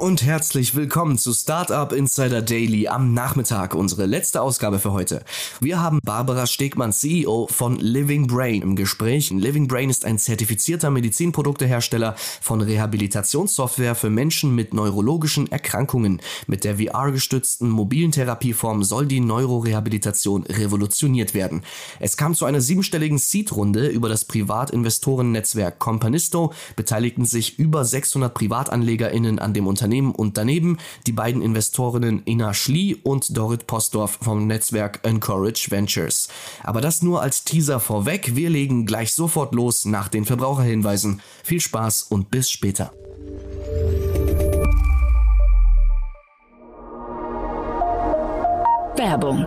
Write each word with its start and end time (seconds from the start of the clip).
Und 0.00 0.24
herzlich 0.24 0.74
willkommen 0.74 1.18
zu 1.18 1.32
Startup 1.32 1.90
Insider 1.92 2.42
Daily 2.42 2.88
am 2.88 3.14
Nachmittag, 3.14 3.74
unsere 3.74 4.06
letzte 4.06 4.42
Ausgabe 4.42 4.78
für 4.78 4.92
heute. 4.92 5.24
Wir 5.60 5.80
haben 5.80 6.00
Barbara 6.02 6.46
Stegmann, 6.46 6.92
CEO 6.92 7.46
von 7.48 7.78
Living 7.78 8.26
Brain 8.26 8.60
im 8.60 8.76
Gespräch. 8.76 9.30
Living 9.30 9.68
Brain 9.68 9.90
ist 9.90 10.04
ein 10.04 10.18
zertifizierter 10.18 10.90
Medizinproduktehersteller 10.90 12.16
von 12.40 12.60
Rehabilitationssoftware 12.60 13.94
für 13.94 14.10
Menschen 14.10 14.54
mit 14.54 14.74
neurologischen 14.74 15.50
Erkrankungen. 15.50 16.20
Mit 16.48 16.64
der 16.64 16.76
VR-gestützten 16.78 17.70
mobilen 17.70 18.10
Therapieform 18.12 18.82
soll 18.82 19.06
die 19.06 19.20
Neurorehabilitation 19.20 20.42
revolutioniert 20.44 21.34
werden. 21.34 21.62
Es 22.00 22.16
kam 22.16 22.34
zu 22.34 22.44
einer 22.44 22.60
siebenstelligen 22.60 23.18
Seed-Runde 23.18 23.86
über 23.88 24.08
das 24.08 24.24
Privatinvestorennetzwerk 24.24 25.78
Companisto, 25.78 26.52
beteiligten 26.76 27.24
sich 27.24 27.58
über 27.58 27.84
600 27.84 28.34
PrivatanlegerInnen 28.34 29.38
an 29.38 29.54
dem 29.54 29.66
Unternehmen 29.66 29.83
und 30.12 30.38
daneben 30.38 30.78
die 31.06 31.12
beiden 31.12 31.42
Investorinnen 31.42 32.22
Ina 32.26 32.54
Schlie 32.54 32.96
und 33.02 33.36
Dorit 33.36 33.66
Postdorf 33.66 34.18
vom 34.20 34.46
Netzwerk 34.46 35.00
Encourage 35.02 35.70
Ventures. 35.70 36.28
Aber 36.62 36.80
das 36.80 37.02
nur 37.02 37.22
als 37.22 37.44
Teaser 37.44 37.80
vorweg. 37.80 38.34
Wir 38.34 38.50
legen 38.50 38.86
gleich 38.86 39.12
sofort 39.12 39.54
los 39.54 39.84
nach 39.84 40.08
den 40.08 40.24
Verbraucherhinweisen. 40.24 41.20
Viel 41.42 41.60
Spaß 41.60 42.02
und 42.02 42.30
bis 42.30 42.50
später. 42.50 42.92
Werbung 48.96 49.46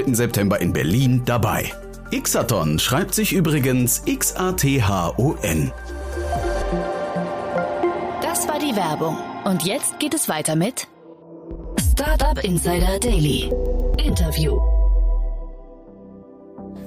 3. 0.00 0.14
September 0.14 0.60
in 0.60 0.72
Berlin 0.72 1.22
dabei. 1.24 1.72
Xathon 2.10 2.78
schreibt 2.78 3.14
sich 3.14 3.32
übrigens 3.32 4.02
X-A-T-H-O-N. 4.06 5.72
Das 8.22 8.48
war 8.48 8.58
die 8.58 8.74
Werbung. 8.74 9.16
Und 9.44 9.64
jetzt 9.64 9.98
geht 9.98 10.14
es 10.14 10.28
weiter 10.28 10.56
mit 10.56 10.88
Startup 11.92 12.42
Insider 12.42 12.98
Daily. 12.98 13.52
Interview. 13.98 14.58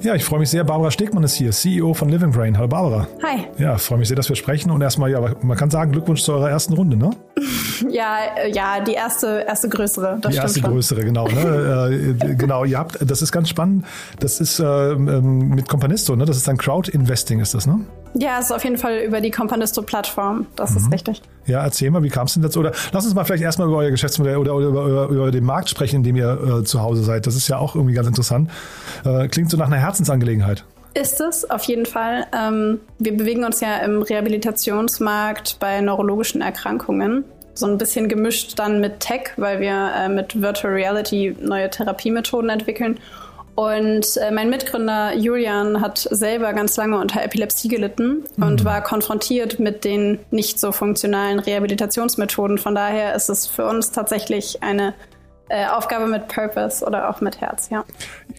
Ja, 0.02 0.16
ich 0.16 0.25
freue 0.25 0.39
mich 0.39 0.50
sehr. 0.50 0.64
Barbara 0.64 0.91
Stegmann 0.91 1.23
ist 1.23 1.36
hier, 1.36 1.52
CEO 1.52 1.94
von 1.94 2.09
Living 2.09 2.31
Brain. 2.31 2.58
Hallo 2.58 2.67
Barbara. 2.67 3.08
Hi. 3.23 3.45
Ja, 3.58 3.78
freue 3.78 4.00
mich 4.00 4.08
sehr, 4.08 4.17
dass 4.17 4.28
wir 4.28 4.36
sprechen. 4.36 4.72
Und 4.72 4.81
erstmal, 4.81 5.11
ja, 5.11 5.22
man 5.41 5.58
kann 5.58 5.69
sagen, 5.69 5.91
Glückwunsch 5.91 6.23
zu 6.23 6.34
eurer 6.34 6.50
ersten 6.50 6.73
Runde, 6.73 6.97
ne? 6.97 7.11
Ja, 7.89 8.17
äh, 8.38 8.52
ja, 8.52 8.80
die 8.80 8.94
erste, 8.94 9.44
erste 9.48 9.70
größere. 9.70 10.17
Das 10.22 10.31
die 10.31 10.38
erste 10.38 10.59
schon. 10.62 10.72
größere, 10.72 11.03
genau. 11.03 11.28
Ne? 11.28 12.17
Äh, 12.22 12.36
genau, 12.36 12.64
ihr 12.64 12.78
habt, 12.78 12.98
das 13.02 13.22
ist 13.22 13.31
ganz 13.31 13.50
spannend. 13.50 13.86
Das 14.19 14.40
ist 14.40 14.59
äh, 14.59 14.96
mit 14.96 15.68
Companisto, 15.68 16.16
ne? 16.16 16.25
Das 16.25 16.38
ist 16.38 16.47
dann 16.47 16.58
Crowd 16.58 16.90
Investing, 16.91 17.40
ist 17.40 17.53
das, 17.53 17.68
ne? 17.68 17.81
Ja, 18.13 18.38
es 18.40 18.46
ist 18.46 18.52
auf 18.52 18.63
jeden 18.63 18.78
Fall 18.78 19.00
über 19.00 19.22
die 19.22 19.31
Companisto-Plattform. 19.31 20.47
Das 20.56 20.72
mhm. 20.72 20.78
ist 20.78 20.91
richtig. 20.91 21.22
Ja, 21.46 21.63
erzähl 21.63 21.90
mal, 21.91 22.03
wie 22.03 22.09
kam 22.09 22.28
es 22.28 22.34
denn 22.34 22.44
dazu? 22.44 22.59
Oder 22.59 22.72
lass 22.91 23.06
uns 23.06 23.13
mal 23.16 23.25
vielleicht 23.25 23.44
erstmal 23.44 23.68
über 23.68 23.78
euer 23.78 23.91
Geschäftsmodell 23.91 24.38
oder, 24.38 24.56
oder 24.56 24.68
über, 24.68 24.85
über, 24.85 25.08
über, 25.08 25.31
den 25.31 25.44
Markt 25.44 25.69
sprechen, 25.69 25.97
in 25.97 26.03
dem 26.03 26.16
ihr 26.16 26.59
äh, 26.59 26.63
zu 26.63 26.81
Hause 26.81 27.03
seid. 27.03 27.28
Das 27.28 27.35
ist 27.35 27.47
ja 27.47 27.58
auch 27.58 27.75
irgendwie 27.75 27.96
ganz 27.96 28.08
interessant. 28.08 28.50
Äh, 29.03 29.28
klingt 29.28 29.50
so 29.50 29.58
nach 29.58 29.68
einer 29.68 29.78
Herzensangelegenheit. 29.78 30.63
Ist 30.94 31.20
es, 31.22 31.50
auf 31.50 31.64
jeden 31.64 31.86
Fall. 31.86 32.28
Ähm, 32.38 32.80
wir 33.00 33.18
bewegen 33.18 33.44
uns 33.44 33.62
ja 33.62 33.78
im 33.78 34.02
Rehabilitationsmarkt 34.02 35.58
bei 35.59 35.81
neurologischen 35.81 36.42
Erkrankungen 36.42 37.26
so 37.56 37.68
ein 37.68 37.78
bisschen 37.78 38.09
gemischt 38.09 38.58
dann 38.58 38.80
mit 38.80 39.00
Tech, 39.00 39.32
weil 39.38 39.59
wir 39.59 39.92
äh, 39.96 40.09
mit 40.09 40.42
Virtual 40.42 40.74
Reality 40.74 41.36
neue 41.40 41.70
Therapiemethoden 41.70 42.50
entwickeln. 42.50 43.00
Und 43.56 44.18
äh, 44.18 44.32
mein 44.32 44.50
Mitgründer 44.50 45.16
Julian 45.16 45.80
hat 45.80 46.00
selber 46.00 46.53
ganz 46.53 46.76
lange 46.76 46.98
unter 46.98 47.22
Epilepsie 47.22 47.68
gelitten 47.68 48.24
mhm. 48.36 48.44
und 48.44 48.66
war 48.66 48.82
konfrontiert 48.82 49.59
mit 49.59 49.86
den 49.86 50.20
nicht 50.32 50.59
so 50.59 50.72
funktionalen 50.72 51.38
Rehabilitationsmethoden. 51.38 52.58
Von 52.58 52.74
daher 52.74 53.14
ist 53.14 53.30
es 53.30 53.46
für 53.46 53.68
uns 53.68 53.92
tatsächlich 53.92 54.64
eine 54.64 54.96
äh, 55.50 55.68
Aufgabe 55.68 56.08
mit 56.08 56.28
Purpose 56.28 56.86
oder 56.86 57.09
auch 57.09 57.22
mit 57.22 57.42
Herz, 57.42 57.70
ja. 57.70 57.84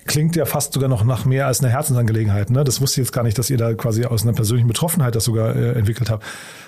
Klingt 0.06 0.36
ja 0.36 0.44
fast 0.44 0.72
sogar 0.72 0.88
noch 0.88 1.04
nach 1.04 1.24
mehr 1.24 1.46
als 1.46 1.60
einer 1.60 1.70
Herzensangelegenheit. 1.70 2.50
Ne? 2.50 2.64
Das 2.64 2.80
wusste 2.80 3.00
ich 3.00 3.06
jetzt 3.06 3.12
gar 3.12 3.22
nicht, 3.22 3.38
dass 3.38 3.50
ihr 3.50 3.58
da 3.58 3.74
quasi 3.74 4.04
aus 4.04 4.22
einer 4.22 4.32
persönlichen 4.32 4.68
Betroffenheit 4.68 5.14
das 5.14 5.24
sogar 5.24 5.54
äh, 5.54 5.72
entwickelt 5.72 6.10
habt. 6.10 6.24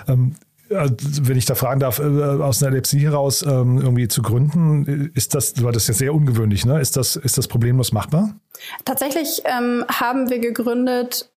Ähm, 0.09 0.37
wenn 0.69 1.37
ich 1.37 1.45
da 1.45 1.55
fragen 1.55 1.81
darf, 1.81 2.01
äh, 2.01 2.03
aus 2.03 2.61
einer 2.61 2.71
Epilepsie 2.71 3.01
heraus 3.01 3.43
ähm, 3.43 3.79
irgendwie 3.79 4.09
zu 4.09 4.23
gründen, 4.23 5.13
ist 5.15 5.35
das, 5.35 5.63
weil 5.63 5.73
das 5.73 5.85
ist 5.85 5.89
ja 5.89 5.95
sehr 5.95 6.15
ungewöhnlich, 6.15 6.67
ne? 6.67 6.81
Ist 6.81 6.97
das, 6.97 7.15
ist 7.15 7.39
das 7.39 7.47
problemlos 7.47 7.93
machbar? 7.93 8.35
Tatsächlich 8.85 9.43
ähm, 9.45 9.85
haben 9.89 10.29
wir 10.29 10.41
gegründet, 10.41 11.31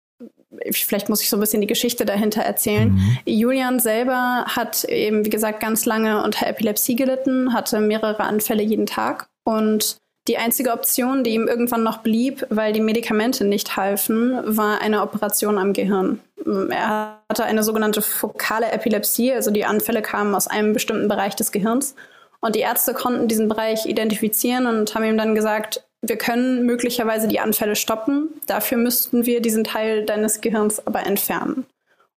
vielleicht 0.71 1.09
muss 1.09 1.21
ich 1.21 1.29
so 1.29 1.37
ein 1.37 1.39
bisschen 1.39 1.61
die 1.61 1.67
Geschichte 1.67 2.05
dahinter 2.05 2.41
erzählen. 2.41 2.93
Mhm. 2.93 3.17
Julian 3.25 3.79
selber 3.79 4.45
hat 4.47 4.83
eben, 4.85 5.25
wie 5.25 5.29
gesagt, 5.29 5.59
ganz 5.59 5.85
lange 5.85 6.23
unter 6.23 6.47
Epilepsie 6.47 6.95
gelitten, 6.95 7.53
hatte 7.53 7.79
mehrere 7.79 8.21
Anfälle 8.21 8.63
jeden 8.63 8.85
Tag 8.85 9.27
und 9.43 9.97
die 10.27 10.37
einzige 10.37 10.73
Option, 10.73 11.23
die 11.23 11.31
ihm 11.31 11.47
irgendwann 11.47 11.83
noch 11.83 11.99
blieb, 11.99 12.45
weil 12.49 12.73
die 12.73 12.81
Medikamente 12.81 13.45
nicht 13.45 13.77
halfen, 13.77 14.37
war 14.43 14.81
eine 14.81 15.01
Operation 15.01 15.57
am 15.57 15.71
Gehirn. 15.71 16.19
Er 16.69 17.21
hatte 17.29 17.45
eine 17.45 17.63
sogenannte 17.63 18.01
fokale 18.01 18.71
Epilepsie, 18.71 19.31
also 19.33 19.51
die 19.51 19.65
Anfälle 19.65 20.01
kamen 20.01 20.35
aus 20.35 20.47
einem 20.47 20.73
bestimmten 20.73 21.07
Bereich 21.07 21.35
des 21.35 21.51
Gehirns. 21.51 21.95
Und 22.39 22.55
die 22.55 22.59
Ärzte 22.59 22.93
konnten 22.93 23.27
diesen 23.27 23.47
Bereich 23.47 23.85
identifizieren 23.85 24.67
und 24.67 24.93
haben 24.93 25.05
ihm 25.05 25.17
dann 25.17 25.33
gesagt, 25.33 25.86
wir 26.01 26.17
können 26.17 26.65
möglicherweise 26.65 27.27
die 27.27 27.39
Anfälle 27.39 27.75
stoppen. 27.75 28.29
Dafür 28.45 28.77
müssten 28.77 29.25
wir 29.25 29.41
diesen 29.41 29.63
Teil 29.63 30.05
deines 30.05 30.41
Gehirns 30.41 30.85
aber 30.85 31.05
entfernen. 31.05 31.65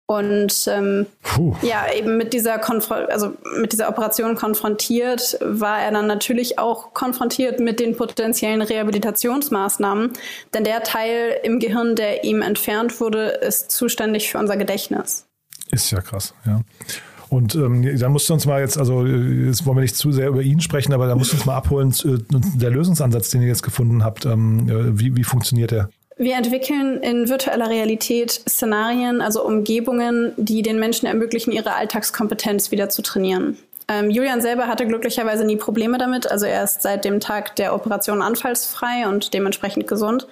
Und 0.09 0.69
ähm, 0.71 1.05
ja, 1.61 1.85
eben 1.93 2.15
mit 2.15 2.31
dieser, 2.31 2.59
Konf 2.59 2.89
also 2.91 3.33
mit 3.59 3.73
dieser 3.73 3.89
Operation 3.89 4.35
konfrontiert, 4.35 5.37
war 5.41 5.81
er 5.81 5.91
dann 5.91 6.07
natürlich 6.07 6.57
auch 6.57 6.93
konfrontiert 6.93 7.59
mit 7.59 7.81
den 7.81 7.97
potenziellen 7.97 8.61
Rehabilitationsmaßnahmen. 8.61 10.13
Denn 10.53 10.63
der 10.63 10.83
Teil 10.83 11.37
im 11.43 11.59
Gehirn, 11.59 11.97
der 11.97 12.23
ihm 12.23 12.41
entfernt 12.41 13.01
wurde, 13.01 13.27
ist 13.27 13.69
zuständig 13.69 14.31
für 14.31 14.37
unser 14.37 14.55
Gedächtnis. 14.55 15.25
Ist 15.71 15.91
ja 15.91 15.99
krass, 15.99 16.33
ja. 16.45 16.61
Und 17.29 17.55
ähm, 17.55 17.97
da 17.99 18.09
musst 18.09 18.29
du 18.29 18.33
uns 18.33 18.45
mal 18.45 18.61
jetzt, 18.61 18.77
also 18.77 19.05
jetzt 19.05 19.65
wollen 19.65 19.77
wir 19.77 19.81
nicht 19.81 19.95
zu 19.95 20.11
sehr 20.11 20.29
über 20.29 20.41
ihn 20.41 20.61
sprechen, 20.61 20.93
aber 20.93 21.07
da 21.07 21.15
musst 21.15 21.33
du 21.33 21.37
uns 21.37 21.45
mal 21.45 21.55
abholen, 21.55 21.93
äh, 22.05 22.17
der 22.57 22.69
Lösungsansatz, 22.69 23.29
den 23.29 23.41
ihr 23.41 23.47
jetzt 23.47 23.63
gefunden 23.63 24.03
habt, 24.03 24.25
ähm, 24.25 24.69
äh, 24.69 24.99
wie, 24.99 25.15
wie 25.15 25.23
funktioniert 25.23 25.71
der? 25.71 25.89
Wir 26.19 26.35
entwickeln 26.35 26.97
in 27.03 27.29
virtueller 27.29 27.69
Realität 27.69 28.31
Szenarien, 28.31 29.21
also 29.21 29.45
Umgebungen, 29.45 30.33
die 30.37 30.63
den 30.63 30.79
Menschen 30.79 31.05
ermöglichen, 31.05 31.51
ihre 31.51 31.75
Alltagskompetenz 31.75 32.71
wieder 32.71 32.89
zu 32.89 33.03
trainieren. 33.03 33.57
Ähm, 33.87 34.09
Julian 34.09 34.41
selber 34.41 34.67
hatte 34.67 34.87
glücklicherweise 34.87 35.45
nie 35.45 35.57
Probleme 35.57 35.97
damit. 35.97 36.29
Also 36.29 36.45
er 36.45 36.63
ist 36.63 36.81
seit 36.81 37.05
dem 37.05 37.19
Tag 37.19 37.55
der 37.55 37.73
Operation 37.73 38.21
anfallsfrei 38.21 39.07
und 39.07 39.33
dementsprechend 39.33 39.87
gesund. 39.87 40.27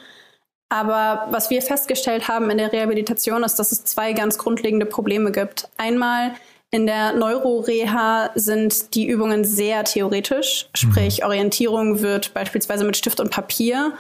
Aber 0.70 1.28
was 1.30 1.52
wir 1.52 1.62
festgestellt 1.62 2.28
haben 2.28 2.50
in 2.50 2.58
der 2.58 2.74
Rehabilitation 2.74 3.44
ist, 3.44 3.58
dass 3.58 3.72
es 3.72 3.86
zwei 3.86 4.14
ganz 4.14 4.38
grundlegende 4.38 4.86
Probleme 4.86 5.32
gibt. 5.32 5.70
Einmal 5.78 6.32
in 6.76 6.88
der 6.88 7.14
Neuroreha 7.14 8.32
sind 8.36 8.96
die 8.96 9.08
Übungen 9.08 9.46
sehr 9.46 9.86
theoretisch, 9.86 10.68
sprich 10.74 11.22
mhm. 11.22 11.28
Orientierung 11.28 12.02
wird 12.02 12.34
beispielsweise 12.34 12.84
mit 12.84 12.98
Stift 12.98 13.22
und 13.22 13.32
Papier 13.32 13.94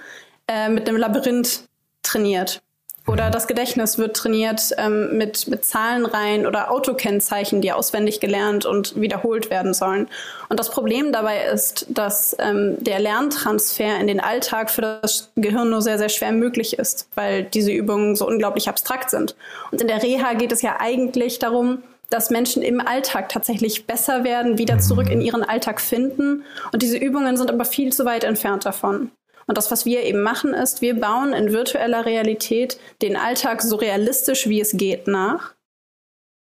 äh, 0.49 0.67
mit 0.67 0.89
einem 0.89 0.97
Labyrinth 0.97 1.69
trainiert. 2.03 2.61
Oder 3.07 3.29
das 3.29 3.47
Gedächtnis 3.47 3.97
wird 3.97 4.17
trainiert 4.17 4.71
ähm, 4.77 5.17
mit, 5.17 5.47
mit 5.47 5.63
Zahlenreihen 5.63 6.45
oder 6.45 6.69
Autokennzeichen, 6.69 7.61
die 7.61 7.71
auswendig 7.71 8.19
gelernt 8.19 8.65
und 8.65 8.99
wiederholt 8.99 9.49
werden 9.49 9.73
sollen. 9.73 10.09
Und 10.49 10.59
das 10.59 10.69
Problem 10.69 11.13
dabei 11.13 11.45
ist, 11.45 11.85
dass 11.87 12.35
ähm, 12.39 12.75
der 12.79 12.99
Lerntransfer 12.99 13.99
in 13.99 14.07
den 14.07 14.19
Alltag 14.19 14.69
für 14.69 14.81
das 14.81 15.31
Gehirn 15.37 15.69
nur 15.69 15.81
sehr, 15.81 15.97
sehr 15.97 16.09
schwer 16.09 16.33
möglich 16.33 16.77
ist, 16.77 17.07
weil 17.15 17.43
diese 17.43 17.71
Übungen 17.71 18.17
so 18.17 18.27
unglaublich 18.27 18.67
abstrakt 18.67 19.11
sind. 19.11 19.35
Und 19.71 19.79
in 19.79 19.87
der 19.87 20.03
Reha 20.03 20.33
geht 20.33 20.51
es 20.51 20.61
ja 20.61 20.77
eigentlich 20.81 21.39
darum, 21.39 21.83
dass 22.09 22.29
Menschen 22.29 22.63
im 22.63 22.79
Alltag 22.79 23.29
tatsächlich 23.29 23.85
besser 23.85 24.23
werden, 24.23 24.57
wieder 24.57 24.79
zurück 24.79 25.09
in 25.09 25.21
ihren 25.21 25.43
Alltag 25.43 25.81
finden. 25.81 26.43
Und 26.71 26.81
diese 26.81 26.97
Übungen 26.97 27.37
sind 27.37 27.49
aber 27.49 27.65
viel 27.65 27.91
zu 27.93 28.05
weit 28.05 28.23
entfernt 28.23 28.65
davon. 28.65 29.11
Und 29.47 29.57
das, 29.57 29.71
was 29.71 29.85
wir 29.85 30.03
eben 30.03 30.21
machen, 30.21 30.53
ist, 30.53 30.81
wir 30.81 30.99
bauen 30.99 31.33
in 31.33 31.51
virtueller 31.51 32.05
Realität 32.05 32.79
den 33.01 33.15
Alltag 33.15 33.61
so 33.61 33.75
realistisch 33.75 34.49
wie 34.49 34.59
es 34.59 34.71
geht 34.71 35.07
nach 35.07 35.55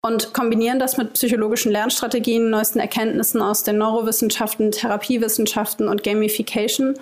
und 0.05 0.33
kombinieren 0.33 0.77
das 0.77 0.97
mit 0.97 1.13
psychologischen 1.13 1.71
Lernstrategien, 1.71 2.51
neuesten 2.51 2.79
Erkenntnissen 2.79 3.41
aus 3.41 3.63
den 3.63 3.79
Neurowissenschaften, 3.79 4.71
Therapiewissenschaften 4.71 5.87
und 5.87 6.03
Gamification, 6.03 6.95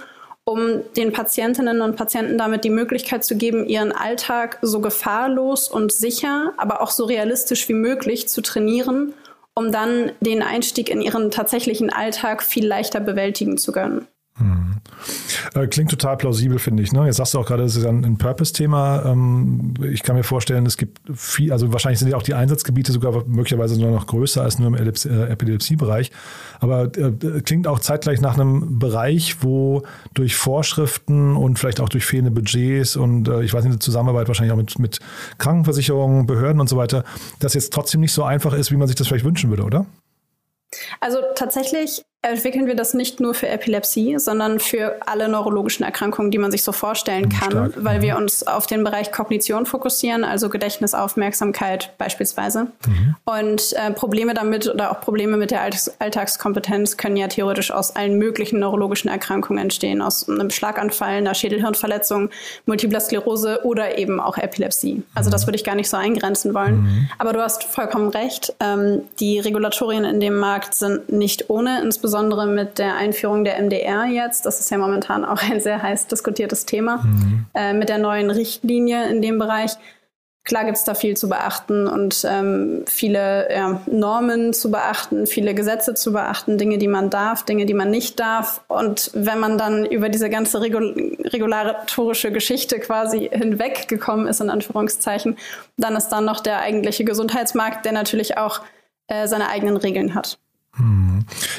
um 0.46 0.82
den 0.98 1.14
Patientinnen 1.14 1.82
und 1.82 1.96
Patienten 1.96 2.38
damit 2.38 2.64
die 2.64 2.70
Möglichkeit 2.70 3.24
zu 3.24 3.38
geben, 3.38 3.66
ihren 3.66 3.92
Alltag 3.92 4.60
so 4.62 4.82
gefahrlos 4.82 5.70
und 5.70 5.92
sicher, 5.92 6.54
aber 6.58 6.82
auch 6.82 6.92
so 6.92 7.06
realistisch 7.06 7.70
wie 7.70 7.74
möglich 7.74 8.28
zu 8.28 8.42
trainieren, 8.42 9.14
um 9.54 9.72
dann 9.72 10.12
den 10.20 10.42
Einstieg 10.42 10.90
in 10.90 11.02
ihren 11.02 11.32
tatsächlichen 11.32 11.92
Alltag 11.92 12.44
viel 12.44 12.68
leichter 12.68 13.00
bewältigen 13.00 13.58
zu 13.58 13.72
können. 13.72 14.08
Hm. 14.38 14.73
Äh, 15.54 15.68
klingt 15.68 15.92
total 15.92 16.18
plausibel, 16.18 16.60
finde 16.60 16.84
ich. 16.84 16.92
Ne? 16.92 17.06
Jetzt 17.06 17.18
sagst 17.18 17.34
du 17.34 17.40
auch 17.40 17.46
gerade, 17.46 17.64
es 17.64 17.76
ist 17.76 17.86
ein, 17.86 18.18
Purpose-Thema. 18.18 19.06
Ähm, 19.06 19.74
ich 19.92 20.04
kann 20.04 20.16
mir 20.16 20.24
vorstellen, 20.24 20.66
es 20.66 20.78
gibt 20.78 21.00
viel, 21.14 21.52
also 21.52 21.74
wahrscheinlich 21.74 22.00
sind 22.00 22.10
ja 22.10 22.18
auch 22.18 22.24
die 22.24 22.34
Einsatzgebiete 22.34 22.92
sogar 22.92 23.26
möglicherweise 23.26 23.80
nur 23.80 23.92
noch 23.92 24.08
größer 24.08 24.42
als 24.42 24.60
nur 24.60 24.68
im 24.68 24.76
äh, 24.76 25.32
Epilepsie-Bereich. 25.32 26.12
Aber 26.60 26.86
äh, 26.98 27.42
klingt 27.42 27.68
auch 27.68 27.80
zeitgleich 27.80 28.22
nach 28.22 28.36
einem 28.36 28.80
Bereich, 28.80 29.38
wo 29.42 29.84
durch 30.14 30.36
Vorschriften 30.36 31.36
und 31.36 31.60
vielleicht 31.60 31.82
auch 31.82 31.90
durch 31.90 32.06
fehlende 32.06 32.32
Budgets 32.32 32.96
und 32.96 33.28
ich 33.28 33.54
weiß 33.54 33.66
nicht, 33.66 33.82
Zusammenarbeit 33.82 34.28
wahrscheinlich 34.28 34.54
auch 34.54 34.58
mit, 34.58 34.80
mit 34.80 35.00
Krankenversicherungen, 35.38 36.26
Behörden 36.26 36.62
und 36.62 36.70
so 36.70 36.78
weiter, 36.78 37.04
das 37.40 37.54
jetzt 37.54 37.74
trotzdem 37.74 38.02
nicht 38.02 38.14
so 38.14 38.24
einfach 38.24 38.54
ist, 38.54 38.72
wie 38.72 38.78
man 38.78 38.88
sich 38.88 38.96
das 38.96 39.08
vielleicht 39.08 39.26
wünschen 39.26 39.50
würde, 39.50 39.64
oder? 39.64 39.86
Also 41.00 41.20
tatsächlich 41.36 42.04
entwickeln 42.24 42.68
wir 42.68 42.76
das 42.76 42.94
nicht 42.94 43.20
nur 43.20 43.34
für 43.34 43.50
Epilepsie, 43.50 44.18
sondern 44.18 44.60
für 44.60 44.96
alle 45.06 45.28
neurologischen 45.28 45.84
Erkrankungen, 45.84 46.32
die 46.32 46.38
man 46.38 46.52
sich 46.52 46.64
so 46.64 46.72
vorstellen 46.72 47.28
kann, 47.28 47.52
Stark. 47.52 47.74
weil 47.76 48.02
wir 48.02 48.14
mhm. 48.16 48.24
uns 48.24 48.48
auf 48.48 48.66
den 48.66 48.84
Bereich 48.86 49.12
Kognition 49.12 49.66
fokussieren, 49.66 50.24
also 50.24 50.48
Gedächtnis, 50.48 50.94
Aufmerksamkeit 50.94 51.92
beispielsweise. 51.98 52.68
Mhm. 52.88 53.16
Und 53.26 53.74
äh, 53.74 53.92
Probleme 53.92 54.34
damit 54.34 54.70
oder 54.70 54.92
auch 54.92 55.02
Probleme 55.02 55.36
mit 55.36 55.52
der 55.52 55.70
Alltagskompetenz 56.00 56.96
können 56.96 57.18
ja 57.18 57.28
theoretisch 57.28 57.72
aus 57.72 57.94
allen 57.94 58.18
möglichen 58.18 58.60
neurologischen 58.60 59.12
Erkrankungen 59.12 59.62
entstehen, 59.62 60.02
aus 60.02 60.30
einem 60.30 60.50
Schlaganfall, 60.50 61.16
einer 61.16 61.34
Schädelhirnverletzung, 61.34 62.30
Multipler 62.66 63.02
Sklerose 63.02 63.66
oder 63.66 63.98
eben 63.98 64.22
auch 64.22 64.38
Epilepsie. 64.38 65.04
Also 65.14 65.30
das 65.30 65.42
mhm. 65.42 65.48
würde 65.48 65.58
ich 65.58 65.66
gar 65.66 65.76
nicht 65.76 65.90
so 65.90 65.98
eingrenzen 65.98 66.54
wollen. 66.54 66.84
Mhm. 66.84 67.10
Aber 67.18 67.34
du 67.34 67.42
hast 67.42 67.66
vollkommen 67.66 68.08
recht. 68.08 68.54
Ähm, 68.62 69.02
die 69.20 69.40
Regulatorien 69.40 70.06
in 70.06 70.22
dem 70.22 70.38
Markt 70.38 70.76
sind 70.76 71.12
nicht 71.12 71.50
ohne, 71.50 71.82
insbesondere 71.82 72.13
insbesondere 72.14 72.46
mit 72.46 72.78
der 72.78 72.96
Einführung 72.96 73.44
der 73.44 73.60
MDR 73.60 74.06
jetzt, 74.06 74.46
das 74.46 74.60
ist 74.60 74.70
ja 74.70 74.78
momentan 74.78 75.26
auch 75.26 75.42
ein 75.42 75.60
sehr 75.60 75.82
heiß 75.82 76.08
diskutiertes 76.08 76.66
Thema, 76.66 76.98
mhm. 76.98 77.46
äh, 77.56 77.74
mit 77.74 77.90
der 77.90 77.98
neuen 77.98 78.30
Richtlinie 78.30 79.10
in 79.10 79.24
dem 79.24 79.40
Bereich. 79.40 79.72
Klar 80.44 80.66
gibt 80.66 80.78
es 80.78 80.84
da 80.84 80.94
viel 80.94 81.18
zu 81.18 81.30
beachten 81.30 81.88
und 81.88 82.24
ähm, 82.30 82.84
viele 82.86 83.52
ja, 83.52 83.82
Normen 83.88 84.54
zu 84.54 84.70
beachten, 84.70 85.26
viele 85.26 85.56
Gesetze 85.56 85.96
zu 85.96 86.12
beachten, 86.12 86.60
Dinge, 86.60 86.78
die 86.78 86.90
man 86.90 87.10
darf, 87.10 87.46
Dinge, 87.46 87.66
die 87.66 87.74
man 87.74 87.90
nicht 87.90 88.20
darf. 88.20 88.62
Und 88.68 89.10
wenn 89.16 89.40
man 89.40 89.58
dann 89.58 89.86
über 89.86 90.10
diese 90.10 90.30
ganze 90.30 90.62
regul 90.62 91.18
regulatorische 91.24 92.32
Geschichte 92.32 92.80
quasi 92.80 93.30
hinweggekommen 93.32 94.28
ist, 94.28 94.42
in 94.42 94.52
Anführungszeichen, 94.52 95.38
dann 95.78 95.96
ist 95.96 96.10
dann 96.10 96.26
noch 96.26 96.42
der 96.42 96.60
eigentliche 96.60 97.06
Gesundheitsmarkt, 97.06 97.86
der 97.86 97.94
natürlich 97.94 98.38
auch 98.38 98.62
äh, 99.08 99.28
seine 99.28 99.48
eigenen 99.50 99.78
Regeln 99.78 100.14
hat. 100.14 100.38
Hm. 100.76 101.13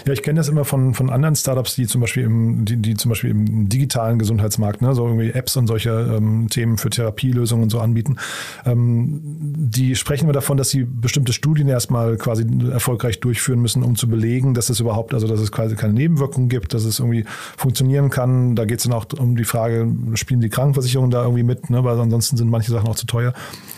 Ja, 0.06 0.12
ich 0.12 0.22
kenne 0.22 0.38
das 0.38 0.48
immer 0.48 0.64
von, 0.64 0.94
von 0.94 1.10
anderen 1.10 1.36
Startups, 1.36 1.74
die 1.74 1.86
zum 1.86 2.00
Beispiel 2.00 2.24
im, 2.24 2.64
die, 2.64 2.76
die 2.76 2.94
zum 2.94 3.10
Beispiel 3.10 3.30
im 3.30 3.68
digitalen 3.68 4.18
Gesundheitsmarkt, 4.18 4.82
ne, 4.82 4.94
so 4.94 5.06
irgendwie 5.06 5.30
Apps 5.30 5.56
und 5.56 5.66
solche 5.66 5.90
ähm, 5.90 6.48
Themen 6.48 6.78
für 6.78 6.90
Therapielösungen 6.90 7.64
und 7.64 7.70
so 7.70 7.80
anbieten. 7.80 8.16
Ähm, 8.64 9.20
die 9.22 9.96
sprechen 9.96 10.24
immer 10.24 10.32
davon, 10.32 10.56
dass 10.56 10.70
sie 10.70 10.84
bestimmte 10.84 11.32
Studien 11.32 11.68
erstmal 11.68 12.16
quasi 12.16 12.46
erfolgreich 12.70 13.20
durchführen 13.20 13.60
müssen, 13.60 13.82
um 13.82 13.96
zu 13.96 14.08
belegen, 14.08 14.54
dass 14.54 14.70
es 14.70 14.80
überhaupt, 14.80 15.14
also 15.14 15.26
dass 15.26 15.40
es 15.40 15.52
quasi 15.52 15.76
keine 15.76 15.94
Nebenwirkungen 15.94 16.48
gibt, 16.48 16.74
dass 16.74 16.84
es 16.84 16.98
irgendwie 16.98 17.24
funktionieren 17.56 18.10
kann. 18.10 18.56
Da 18.56 18.64
geht 18.64 18.78
es 18.78 18.84
dann 18.84 18.92
auch 18.92 19.06
um 19.18 19.36
die 19.36 19.44
Frage, 19.44 19.86
spielen 20.14 20.40
die 20.40 20.48
Krankenversicherungen 20.48 21.10
da 21.10 21.22
irgendwie 21.22 21.42
mit, 21.42 21.70
ne, 21.70 21.84
weil 21.84 21.98
ansonsten 21.98 22.36
sind 22.36 22.50
manche 22.50 22.70
Sachen 22.70 22.88
auch 22.88 22.96
zu 22.96 23.06
teuer. 23.06 23.32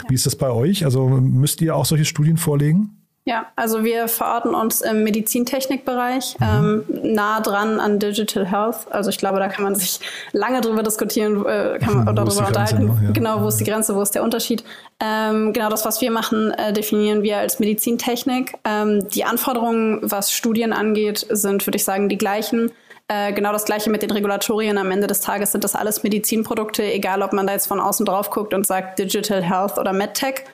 Wie 0.08 0.14
ist 0.14 0.26
das 0.26 0.36
bei 0.36 0.50
euch? 0.50 0.84
Also 0.84 1.08
müsst 1.08 1.60
ihr 1.62 1.74
auch 1.74 1.84
solche 1.84 2.04
Studien 2.04 2.36
vorlegen? 2.36 2.95
Ja, 3.28 3.46
also 3.56 3.82
wir 3.82 4.06
verorten 4.06 4.54
uns 4.54 4.82
im 4.82 5.02
Medizintechnikbereich, 5.02 6.36
mhm. 6.38 6.84
ähm, 6.94 7.12
nah 7.14 7.40
dran 7.40 7.80
an 7.80 7.98
Digital 7.98 8.46
Health. 8.46 8.86
Also 8.90 9.10
ich 9.10 9.18
glaube, 9.18 9.40
da 9.40 9.48
kann 9.48 9.64
man 9.64 9.74
sich 9.74 9.98
lange 10.30 10.60
drüber 10.60 10.84
diskutieren, 10.84 11.44
äh, 11.44 11.80
kann 11.80 11.94
man, 11.94 12.02
oder 12.08 12.24
darüber 12.24 12.46
unterhalten. 12.46 12.86
Ne? 12.86 13.00
Ja. 13.06 13.10
Genau, 13.10 13.42
wo 13.42 13.48
ist 13.48 13.58
die 13.58 13.64
Grenze, 13.64 13.96
wo 13.96 14.00
ist 14.00 14.14
der 14.14 14.22
Unterschied? 14.22 14.62
Ähm, 15.00 15.52
genau 15.52 15.68
das, 15.70 15.84
was 15.84 16.00
wir 16.00 16.12
machen, 16.12 16.52
äh, 16.52 16.72
definieren 16.72 17.24
wir 17.24 17.38
als 17.38 17.58
Medizintechnik. 17.58 18.58
Ähm, 18.64 19.08
die 19.08 19.24
Anforderungen, 19.24 19.98
was 20.02 20.30
Studien 20.30 20.72
angeht, 20.72 21.26
sind, 21.28 21.66
würde 21.66 21.76
ich 21.78 21.84
sagen, 21.84 22.08
die 22.08 22.18
gleichen. 22.18 22.70
Äh, 23.08 23.32
genau 23.32 23.50
das 23.50 23.64
gleiche 23.64 23.90
mit 23.90 24.02
den 24.02 24.12
Regulatorien. 24.12 24.78
Am 24.78 24.92
Ende 24.92 25.08
des 25.08 25.20
Tages 25.20 25.50
sind 25.50 25.64
das 25.64 25.74
alles 25.74 26.04
Medizinprodukte, 26.04 26.84
egal 26.84 27.22
ob 27.22 27.32
man 27.32 27.48
da 27.48 27.54
jetzt 27.54 27.66
von 27.66 27.80
außen 27.80 28.06
drauf 28.06 28.30
guckt 28.30 28.54
und 28.54 28.64
sagt 28.68 29.00
Digital 29.00 29.42
Health 29.42 29.78
oder 29.78 29.92
MedTech. 29.92 30.44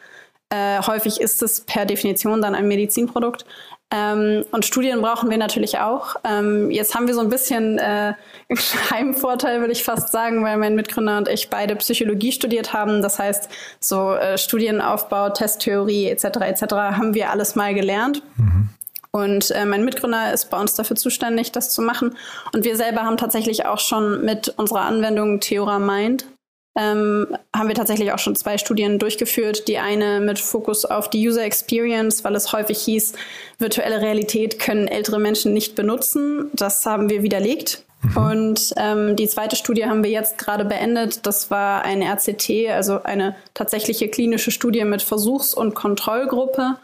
Äh, 0.53 0.83
häufig 0.87 1.19
ist 1.19 1.43
es 1.43 1.63
per 1.63 1.87
Definition 1.87 2.43
dann 2.43 2.55
ein 2.55 2.69
Medizinprodukt. 2.69 3.47
Ähm, 3.91 4.45
und 4.53 4.67
Studien 4.67 5.01
brauchen 5.01 5.31
wir 5.31 5.39
natürlich 5.39 5.79
auch. 5.79 6.17
Ähm, 6.25 6.71
jetzt 6.71 6.95
haben 6.95 7.07
wir 7.07 7.15
so 7.15 7.23
ein 7.23 7.31
bisschen 7.31 7.79
äh, 7.79 8.13
Heimvorteil, 8.91 9.61
würde 9.61 9.73
ich 9.73 9.83
fast 9.83 10.13
sagen, 10.13 10.45
weil 10.45 10.59
mein 10.59 10.75
Mitgründer 10.75 11.17
und 11.17 11.29
ich 11.29 11.49
beide 11.49 11.75
Psychologie 11.77 12.33
studiert 12.33 12.75
haben. 12.75 13.01
Das 13.01 13.19
heißt, 13.19 13.49
so 13.81 14.13
äh, 14.13 14.37
Studienaufbau, 14.37 15.31
Testtheorie 15.31 16.09
etc. 16.09 16.25
etc. 16.25 16.63
haben 16.75 17.15
wir 17.15 17.31
alles 17.31 17.55
mal 17.55 17.73
gelernt. 17.73 18.23
Mhm. 18.37 18.69
Und 19.11 19.51
äh, 19.53 19.65
mein 19.65 19.87
Mitgründer 19.87 20.35
ist 20.35 20.51
bei 20.51 20.61
uns 20.61 20.75
dafür 20.75 20.97
zuständig, 20.97 21.51
das 21.53 21.73
zu 21.73 21.81
machen. 21.81 22.15
Und 22.53 22.65
wir 22.65 22.77
selber 22.77 23.05
haben 23.05 23.17
tatsächlich 23.17 23.65
auch 23.65 23.79
schon 23.79 24.23
mit 24.23 24.49
unserer 24.59 24.83
Anwendung 24.83 25.41
Theora 25.41 25.79
Mind 25.79 26.27
ähm, 26.75 27.27
haben 27.55 27.69
wir 27.69 27.75
tatsächlich 27.75 28.13
auch 28.13 28.19
schon 28.19 28.37
zwei 28.37 28.57
Studien 28.57 28.99
durchgeführt. 28.99 29.69
Die 29.69 29.79
eine 29.79 30.21
mit 30.21 30.39
Fokus 30.39 30.85
auf 30.85 31.11
die 31.11 31.27
User 31.27 31.45
Experience, 31.45 32.25
weil 32.25 32.35
es 32.35 32.53
häufig 32.53 32.79
hieß, 32.79 33.13
virtuelle 33.59 34.01
Realität 34.01 34.59
können 34.59 34.89
ältere 34.89 35.19
Menschen 35.19 35.53
nicht 35.53 35.75
benutzen. 35.75 36.51
Das 36.55 36.87
haben 36.87 37.11
wir 37.11 37.23
widerlegt. 37.23 37.85
Mhm. 38.03 38.17
Und 38.17 38.75
ähm, 38.77 39.17
die 39.17 39.29
zweite 39.29 39.57
Studie 39.57 39.87
haben 39.87 40.03
wir 40.03 40.11
jetzt 40.11 40.39
gerade 40.39 40.65
beendet. 40.65 41.27
Das 41.27 41.51
war 41.51 41.83
eine 41.83 42.07
RCT, 42.07 42.71
also 42.71 43.03
eine 43.03 43.35
tatsächliche 43.55 44.09
klinische 44.09 44.51
Studie 44.51 44.85
mit 44.85 45.03
Versuchs- 45.03 45.55
und 45.55 45.75
Kontrollgruppe 45.75 46.77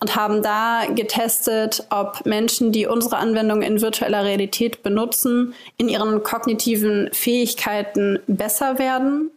und 0.00 0.14
haben 0.14 0.42
da 0.42 0.84
getestet, 0.94 1.86
ob 1.90 2.26
Menschen, 2.26 2.70
die 2.70 2.86
unsere 2.86 3.16
Anwendung 3.16 3.62
in 3.62 3.80
virtueller 3.80 4.24
Realität 4.24 4.82
benutzen, 4.82 5.54
in 5.78 5.88
ihren 5.88 6.22
kognitiven 6.22 7.08
Fähigkeiten 7.12 8.18
besser 8.26 8.78
werden 8.78 9.30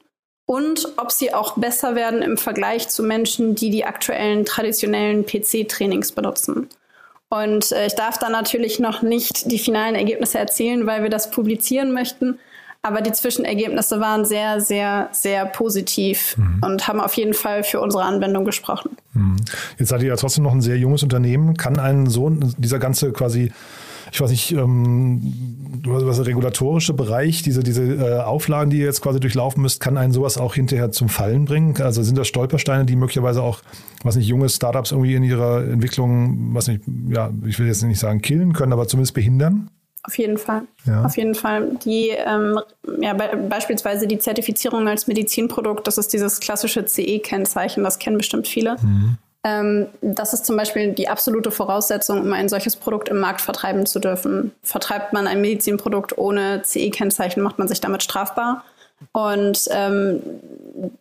und 0.46 0.88
ob 0.98 1.12
sie 1.12 1.34
auch 1.34 1.58
besser 1.58 1.96
werden 1.96 2.22
im 2.22 2.38
Vergleich 2.38 2.90
zu 2.90 3.04
Menschen, 3.04 3.56
die 3.56 3.70
die 3.70 3.86
aktuellen 3.86 4.46
traditionellen 4.46 5.26
PC-Trainings 5.26 6.12
benutzen. 6.12 6.68
Und 7.30 7.72
äh, 7.72 7.86
ich 7.86 7.94
darf 7.94 8.18
da 8.18 8.30
natürlich 8.30 8.80
noch 8.80 9.02
nicht 9.02 9.52
die 9.52 9.60
finalen 9.60 9.96
Ergebnisse 9.96 10.40
erzählen, 10.40 10.88
weil 10.88 11.04
wir 11.04 11.12
das 11.12 11.30
publizieren 11.30 11.94
möchten. 11.94 12.40
Aber 12.82 13.02
die 13.02 13.12
Zwischenergebnisse 13.12 14.00
waren 14.00 14.24
sehr, 14.24 14.62
sehr, 14.62 15.10
sehr 15.12 15.46
positiv 15.46 16.38
mhm. 16.38 16.62
und 16.64 16.88
haben 16.88 17.02
auf 17.02 17.14
jeden 17.16 17.34
Fall 17.34 17.64
für 17.64 17.82
unsere 17.82 18.04
Anwendung 18.04 18.46
gesprochen. 18.46 18.96
Mhm. 19.14 19.36
Jetzt 19.78 19.90
seid 19.90 20.02
ihr 20.02 20.08
ja 20.10 20.16
trotzdem 20.16 20.46
noch 20.46 20.54
ein 20.54 20.62
sehr 20.62 20.78
junges 20.78 21.04
Unternehmen. 21.04 21.58
Kann 21.58 21.78
ein 21.78 22.08
so 22.08 22.30
dieser 22.30 22.80
ganze 22.80 23.12
quasi 23.12 23.52
ich 24.12 24.22
weiß 24.22 24.32
nicht, 24.32 24.52
ähm, 24.54 25.22
was 25.86 26.18
der 26.18 26.26
regulatorische 26.26 26.94
Bereich, 26.94 27.42
diese, 27.42 27.64
diese 27.64 27.84
äh, 27.84 28.20
Auflagen, 28.22 28.72
die 28.72 28.80
ihr 28.80 28.86
jetzt 28.86 29.02
quasi 29.02 29.20
durchlaufen 29.20 29.62
müsst, 29.62 29.80
kann 29.80 29.98
einen 29.98 30.14
sowas 30.14 30.38
auch 30.38 30.56
hinterher 30.56 30.92
zum 30.92 31.10
Fallen 31.10 31.46
bringen? 31.46 31.80
Also 31.82 32.02
sind 32.02 32.18
das 32.18 32.28
Stolpersteine, 32.28 32.86
die 32.86 32.96
möglicherweise 32.96 33.44
auch, 33.44 33.62
was 34.04 34.16
nicht, 34.16 34.28
junge 34.28 34.50
Startups 34.50 34.92
irgendwie 34.92 35.16
in 35.16 35.24
ihrer 35.24 35.64
Entwicklung, 35.64 36.54
was 36.54 36.68
nicht, 36.68 36.82
ja, 37.10 37.30
ich 37.46 37.60
will 37.60 37.68
jetzt 37.68 37.84
nicht 37.84 38.00
sagen 38.00 38.22
killen 38.22 38.54
können, 38.54 38.74
aber 38.74 38.88
zumindest 38.88 39.14
behindern? 39.14 39.70
Auf 40.10 40.18
jeden 40.18 40.40
Fall. 40.40 40.64
Ja. 40.86 41.04
Auf 41.04 41.18
jeden 41.18 41.36
Fall. 41.36 41.78
Die, 41.86 42.10
ähm, 42.10 42.60
ja, 43.00 43.14
be 43.14 43.38
beispielsweise 43.48 44.08
die 44.08 44.18
Zertifizierung 44.18 44.88
als 44.88 45.06
Medizinprodukt, 45.06 45.86
das 45.86 46.00
ist 46.00 46.14
dieses 46.14 46.40
klassische 46.40 46.84
CE-Kennzeichen, 46.84 47.84
das 47.84 48.00
kennen 48.00 48.18
bestimmt 48.18 48.48
viele. 48.48 48.78
Mhm. 48.82 49.18
Ähm, 49.44 49.86
das 50.02 50.34
ist 50.34 50.48
zum 50.48 50.58
Beispiel 50.58 50.94
die 50.94 51.08
absolute 51.08 51.52
Voraussetzung, 51.52 52.22
um 52.22 52.34
ein 52.34 52.50
solches 52.50 52.76
Produkt 52.76 53.08
im 53.10 53.20
Markt 53.20 53.42
vertreiben 53.42 53.86
zu 53.86 54.00
dürfen. 54.00 54.52
Vertreibt 54.64 55.14
man 55.14 55.28
ein 55.28 55.42
Medizinprodukt 55.42 56.18
ohne 56.18 56.64
CE-Kennzeichen, 56.64 57.44
macht 57.44 57.60
man 57.60 57.68
sich 57.68 57.80
damit 57.80 58.02
strafbar. 58.02 58.64
Und 59.12 59.68
ähm, 59.72 60.22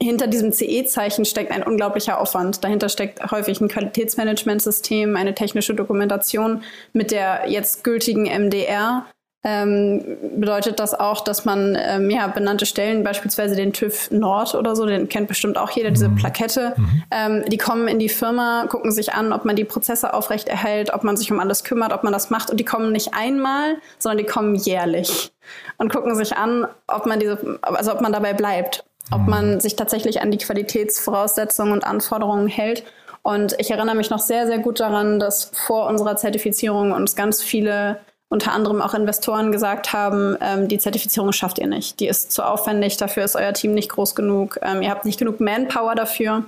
hinter 0.00 0.26
diesem 0.26 0.52
CE-Zeichen 0.52 1.24
steckt 1.24 1.52
ein 1.52 1.62
unglaublicher 1.62 2.20
Aufwand. 2.20 2.64
Dahinter 2.64 2.88
steckt 2.88 3.30
häufig 3.30 3.60
ein 3.60 3.68
Qualitätsmanagementsystem, 3.68 5.16
eine 5.16 5.34
technische 5.34 5.74
Dokumentation 5.74 6.62
mit 6.92 7.10
der 7.10 7.48
jetzt 7.48 7.84
gültigen 7.84 8.24
MDR. 8.24 9.06
Ähm, 9.44 10.18
bedeutet 10.36 10.80
das 10.80 10.98
auch, 10.98 11.20
dass 11.20 11.44
man 11.44 11.78
ähm, 11.80 12.10
ja, 12.10 12.26
benannte 12.26 12.66
Stellen, 12.66 13.04
beispielsweise 13.04 13.54
den 13.54 13.72
TÜV 13.72 14.10
Nord 14.10 14.56
oder 14.56 14.74
so, 14.74 14.84
den 14.84 15.08
kennt 15.08 15.28
bestimmt 15.28 15.56
auch 15.56 15.70
jeder, 15.70 15.90
diese 15.90 16.08
mhm. 16.08 16.16
Plakette, 16.16 16.74
mhm. 16.76 17.02
ähm, 17.12 17.44
die 17.46 17.56
kommen 17.56 17.86
in 17.86 18.00
die 18.00 18.08
Firma, 18.08 18.66
gucken 18.68 18.90
sich 18.90 19.14
an, 19.14 19.32
ob 19.32 19.44
man 19.44 19.54
die 19.54 19.64
Prozesse 19.64 20.12
aufrechterhält, 20.12 20.92
ob 20.92 21.04
man 21.04 21.16
sich 21.16 21.30
um 21.30 21.38
alles 21.38 21.62
kümmert, 21.62 21.92
ob 21.92 22.02
man 22.02 22.12
das 22.12 22.30
macht. 22.30 22.50
Und 22.50 22.58
die 22.58 22.64
kommen 22.64 22.90
nicht 22.90 23.14
einmal, 23.14 23.76
sondern 23.98 24.18
die 24.18 24.30
kommen 24.30 24.56
jährlich 24.56 25.30
und 25.76 25.92
gucken 25.92 26.16
sich 26.16 26.36
an, 26.36 26.66
ob 26.88 27.06
man 27.06 27.20
diese, 27.20 27.58
also 27.62 27.92
ob 27.92 28.00
man 28.00 28.12
dabei 28.12 28.34
bleibt, 28.34 28.84
ob 29.12 29.20
mhm. 29.20 29.30
man 29.30 29.60
sich 29.60 29.76
tatsächlich 29.76 30.20
an 30.20 30.32
die 30.32 30.38
Qualitätsvoraussetzungen 30.38 31.72
und 31.72 31.84
Anforderungen 31.84 32.48
hält. 32.48 32.82
Und 33.22 33.54
ich 33.58 33.70
erinnere 33.70 33.94
mich 33.94 34.10
noch 34.10 34.20
sehr, 34.20 34.46
sehr 34.46 34.58
gut 34.58 34.80
daran, 34.80 35.20
dass 35.20 35.52
vor 35.54 35.86
unserer 35.86 36.16
Zertifizierung 36.16 36.92
uns 36.92 37.14
ganz 37.14 37.42
viele 37.42 38.00
unter 38.28 38.52
anderem 38.52 38.82
auch 38.82 38.94
Investoren 38.94 39.52
gesagt 39.52 39.92
haben, 39.92 40.36
ähm, 40.40 40.68
die 40.68 40.78
Zertifizierung 40.78 41.32
schafft 41.32 41.58
ihr 41.58 41.66
nicht. 41.66 42.00
Die 42.00 42.08
ist 42.08 42.30
zu 42.30 42.46
aufwendig, 42.46 42.96
dafür 42.96 43.24
ist 43.24 43.36
euer 43.36 43.52
Team 43.52 43.72
nicht 43.72 43.88
groß 43.88 44.14
genug, 44.14 44.58
ähm, 44.62 44.82
ihr 44.82 44.90
habt 44.90 45.04
nicht 45.04 45.18
genug 45.18 45.40
Manpower 45.40 45.94
dafür. 45.94 46.44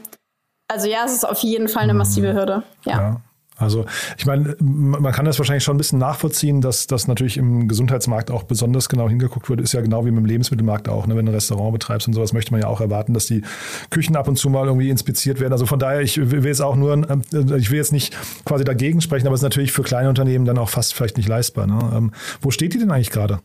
Also 0.68 0.88
ja, 0.88 1.04
es 1.04 1.12
ist 1.12 1.24
auf 1.24 1.38
jeden 1.38 1.68
Fall 1.68 1.84
eine 1.84 1.94
massive 1.94 2.34
Hürde. 2.34 2.62
ja. 2.84 2.92
ja. 2.92 3.20
Also 3.60 3.84
ich 4.16 4.26
meine, 4.26 4.56
man 4.60 5.12
kann 5.12 5.24
das 5.24 5.38
wahrscheinlich 5.38 5.64
schon 5.64 5.74
ein 5.74 5.78
bisschen 5.78 5.98
nachvollziehen, 5.98 6.60
dass 6.60 6.86
das 6.86 7.06
natürlich 7.06 7.36
im 7.36 7.68
Gesundheitsmarkt 7.68 8.30
auch 8.30 8.42
besonders 8.42 8.88
genau 8.88 9.08
hingeguckt 9.08 9.48
wird. 9.48 9.60
Ist 9.60 9.72
ja 9.72 9.80
genau 9.80 10.04
wie 10.04 10.10
mit 10.10 10.20
dem 10.20 10.26
Lebensmittelmarkt 10.26 10.88
auch. 10.88 11.06
Ne? 11.06 11.16
Wenn 11.16 11.26
du 11.26 11.32
ein 11.32 11.34
Restaurant 11.34 11.72
betreibst 11.72 12.08
und 12.08 12.14
sowas, 12.14 12.32
möchte 12.32 12.52
man 12.52 12.62
ja 12.62 12.68
auch 12.68 12.80
erwarten, 12.80 13.14
dass 13.14 13.26
die 13.26 13.42
Küchen 13.90 14.16
ab 14.16 14.28
und 14.28 14.36
zu 14.36 14.50
mal 14.50 14.66
irgendwie 14.66 14.90
inspiziert 14.90 15.40
werden. 15.40 15.52
Also 15.52 15.66
von 15.66 15.78
daher, 15.78 16.00
ich 16.00 16.18
will 16.30 16.44
jetzt 16.44 16.62
auch 16.62 16.76
nur, 16.76 16.94
äh, 16.94 17.56
ich 17.58 17.70
will 17.70 17.78
jetzt 17.78 17.92
nicht 17.92 18.16
quasi 18.44 18.64
dagegen 18.64 19.00
sprechen, 19.00 19.26
aber 19.26 19.34
es 19.34 19.40
ist 19.40 19.44
natürlich 19.44 19.72
für 19.72 19.82
kleine 19.82 20.08
Unternehmen 20.08 20.44
dann 20.44 20.58
auch 20.58 20.68
fast 20.68 20.94
vielleicht 20.94 21.16
nicht 21.16 21.28
leistbar. 21.28 21.66
Ne? 21.66 21.78
Ähm, 21.94 22.12
wo 22.40 22.50
steht 22.50 22.74
die 22.74 22.78
denn 22.78 22.90
eigentlich 22.90 23.10
gerade? 23.10 23.40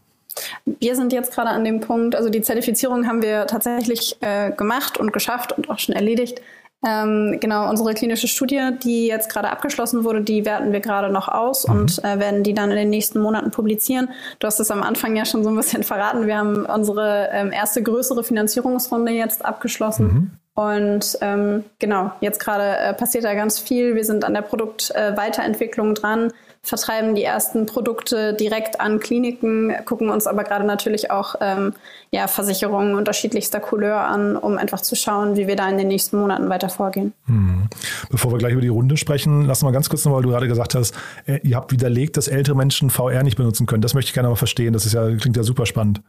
Wir 0.65 0.95
sind 0.95 1.13
jetzt 1.13 1.33
gerade 1.33 1.49
an 1.49 1.63
dem 1.63 1.79
Punkt, 1.79 2.15
also 2.15 2.29
die 2.29 2.41
Zertifizierung 2.41 3.07
haben 3.07 3.21
wir 3.21 3.47
tatsächlich 3.47 4.17
äh, 4.21 4.51
gemacht 4.51 4.97
und 4.97 5.13
geschafft 5.13 5.53
und 5.53 5.69
auch 5.69 5.79
schon 5.79 5.95
erledigt. 5.95 6.41
Ähm, 6.85 7.39
genau, 7.39 7.67
unsere 7.67 7.95
klinische 7.95 8.27
Studie, 8.27 8.69
die 8.83 9.07
jetzt 9.07 9.29
gerade 9.29 9.49
abgeschlossen 9.49 10.03
wurde, 10.03 10.21
die 10.21 10.45
werten 10.45 10.71
wir 10.71 10.81
gerade 10.81 11.11
noch 11.11 11.27
aus 11.27 11.67
mhm. 11.67 11.73
und 11.73 12.03
äh, 12.03 12.19
werden 12.19 12.43
die 12.43 12.53
dann 12.53 12.69
in 12.69 12.77
den 12.77 12.89
nächsten 12.89 13.19
Monaten 13.19 13.49
publizieren. 13.49 14.09
Du 14.39 14.45
hast 14.45 14.59
es 14.59 14.69
am 14.69 14.83
Anfang 14.83 15.15
ja 15.15 15.25
schon 15.25 15.43
so 15.43 15.49
ein 15.49 15.55
bisschen 15.55 15.83
verraten. 15.83 16.27
Wir 16.27 16.37
haben 16.37 16.65
unsere 16.65 17.29
ähm, 17.31 17.51
erste 17.51 17.81
größere 17.81 18.23
Finanzierungsrunde 18.23 19.11
jetzt 19.11 19.43
abgeschlossen. 19.43 20.05
Mhm. 20.05 20.31
Und 20.53 21.17
ähm, 21.21 21.63
genau, 21.79 22.11
jetzt 22.21 22.39
gerade 22.39 22.77
äh, 22.77 22.93
passiert 22.93 23.25
da 23.25 23.33
ganz 23.33 23.59
viel. 23.59 23.95
Wir 23.95 24.05
sind 24.05 24.23
an 24.23 24.33
der 24.33 24.41
Produktweiterentwicklung 24.41 25.91
äh, 25.91 25.93
dran 25.95 26.33
vertreiben 26.65 27.15
die 27.15 27.23
ersten 27.23 27.65
Produkte 27.65 28.33
direkt 28.33 28.81
an 28.81 28.99
Kliniken, 28.99 29.73
gucken 29.85 30.09
uns 30.09 30.25
aber 30.25 30.43
gerade 30.43 30.65
natürlich 30.65 31.11
auch 31.11 31.35
ähm, 31.39 31.73
ja, 32.11 32.27
Versicherungen 32.27 32.95
unterschiedlichster 32.95 33.59
Couleur 33.59 33.99
an, 34.01 34.35
um 34.35 34.57
einfach 34.57 34.81
zu 34.81 34.95
schauen, 34.95 35.37
wie 35.37 35.47
wir 35.47 35.55
da 35.55 35.69
in 35.69 35.77
den 35.77 35.87
nächsten 35.87 36.17
Monaten 36.17 36.49
weiter 36.49 36.69
vorgehen. 36.69 37.13
Hm. 37.27 37.69
Bevor 38.09 38.31
wir 38.31 38.39
gleich 38.39 38.53
über 38.53 38.61
die 38.61 38.67
Runde 38.67 38.97
sprechen, 38.97 39.45
lass 39.45 39.61
mal 39.61 39.71
ganz 39.71 39.89
kurz 39.89 40.05
noch, 40.05 40.13
weil 40.13 40.23
du 40.23 40.29
gerade 40.29 40.47
gesagt 40.47 40.75
hast, 40.75 40.95
äh, 41.27 41.39
ihr 41.43 41.55
habt 41.55 41.71
widerlegt, 41.71 42.17
dass 42.17 42.27
ältere 42.27 42.55
Menschen 42.55 42.89
VR 42.89 43.23
nicht 43.23 43.37
benutzen 43.37 43.67
können. 43.67 43.81
Das 43.81 43.93
möchte 43.93 44.09
ich 44.09 44.13
gerne 44.13 44.29
mal 44.29 44.35
verstehen. 44.35 44.73
Das 44.73 44.85
ist 44.85 44.93
ja, 44.93 45.15
klingt 45.15 45.37
ja 45.37 45.43
super 45.43 45.65
spannend. 45.65 46.01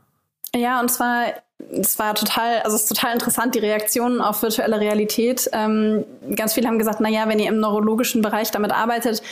Ja, 0.55 0.81
und 0.81 0.91
zwar, 0.91 1.27
es 1.71 1.99
war 1.99 2.15
total, 2.15 2.61
also 2.61 2.77
es 2.77 2.85
ist 2.85 2.89
total 2.89 3.13
interessant, 3.13 3.55
die 3.55 3.59
Reaktionen 3.59 4.21
auf 4.21 4.43
virtuelle 4.43 4.81
Realität. 4.81 5.51
Ähm, 5.53 6.05
ganz 6.35 6.55
viele 6.55 6.69
haben 6.69 6.79
gesagt, 6.79 7.01
na 7.01 7.11
ja, 7.11 7.29
wenn 7.29 7.39
ihr 7.39 7.49
im 7.49 7.61
neurologischen 7.61 8.23
Bereich 8.23 8.51
damit 8.51 8.73
arbeitet, 8.73 9.23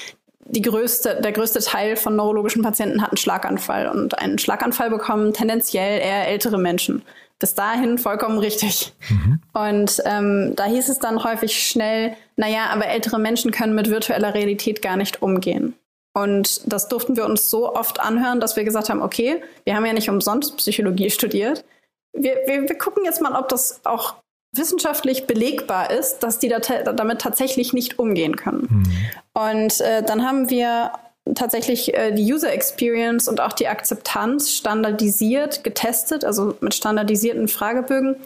größte, 0.53 1.21
der 1.23 1.33
größte 1.33 1.61
Teil 1.61 1.97
von 1.97 2.17
neurologischen 2.17 2.63
Patienten 2.63 3.03
hat 3.03 3.11
einen 3.11 3.17
Schlaganfall 3.17 3.89
und 3.89 4.19
einen 4.19 4.39
Schlaganfall 4.39 4.91
bekommen 4.91 5.33
tendenziell 5.33 6.01
eher 6.01 6.29
ältere 6.29 6.59
Menschen. 6.59 7.03
Bis 7.39 7.55
dahin 7.55 7.99
vollkommen 7.99 8.39
richtig. 8.39 8.93
Mhm. 9.09 9.41
Und 9.53 10.03
ähm, 10.05 10.53
da 10.57 10.65
hieß 10.65 10.89
es 10.89 10.99
dann 10.99 11.25
häufig 11.25 11.59
schnell, 11.67 12.17
naja, 12.37 12.67
aber 12.71 12.87
ältere 12.87 13.19
Menschen 13.19 13.51
können 13.51 13.75
mit 13.75 13.91
virtueller 13.91 14.35
Realität 14.35 14.83
gar 14.83 14.97
nicht 14.97 15.21
umgehen. 15.21 15.75
Und 16.13 16.73
das 16.73 16.89
durften 16.89 17.17
wir 17.17 17.25
uns 17.25 17.51
so 17.51 17.75
oft 17.75 17.99
anhören, 17.99 18.39
dass 18.39 18.55
wir 18.55 18.63
gesagt 18.65 18.89
haben, 18.89 19.03
okay, 19.03 19.43
wir 19.65 19.75
haben 19.75 19.85
ja 19.85 19.93
nicht 19.93 20.09
umsonst 20.09 20.57
Psychologie 20.59 21.11
studiert. 21.11 21.65
Wir, 22.13 22.37
wir, 22.47 22.69
wir 22.69 22.79
gucken 22.79 23.05
jetzt 23.05 23.21
mal, 23.21 23.35
ob 23.35 23.49
das 23.49 23.81
auch 23.85 24.15
wissenschaftlich 24.57 25.27
belegbar 25.27 25.91
ist, 25.91 26.21
dass 26.21 26.39
die 26.39 26.49
da 26.49 26.59
damit 26.59 27.21
tatsächlich 27.21 27.73
nicht 27.73 27.99
umgehen 27.99 28.37
können. 28.37 28.69
Mhm. 28.71 28.85
Und 29.33 29.81
äh, 29.81 30.03
dann 30.03 30.27
haben 30.27 30.51
wir 30.51 30.93
tatsächlich 31.35 31.95
äh, 31.95 32.13
die 32.13 32.33
User 32.33 32.53
Experience 32.53 33.29
und 33.29 33.41
auch 33.41 33.53
die 33.53 33.69
Akzeptanz 33.69 34.51
standardisiert 34.51 35.65
getestet, 35.65 36.25
also 36.25 36.57
mit 36.61 36.75
standardisierten 36.75 37.49
Fragebögen 37.49 38.17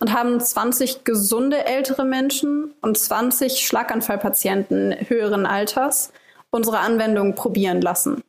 und 0.00 0.12
haben 0.12 0.40
20 0.40 1.04
gesunde 1.04 1.66
ältere 1.66 2.04
Menschen 2.04 2.74
und 2.82 2.98
20 2.98 3.64
Schlaganfallpatienten 3.64 4.94
höheren 5.08 5.46
Alters 5.46 6.12
unsere 6.50 6.78
Anwendung 6.78 7.34
probieren 7.34 7.80
lassen 7.80 8.22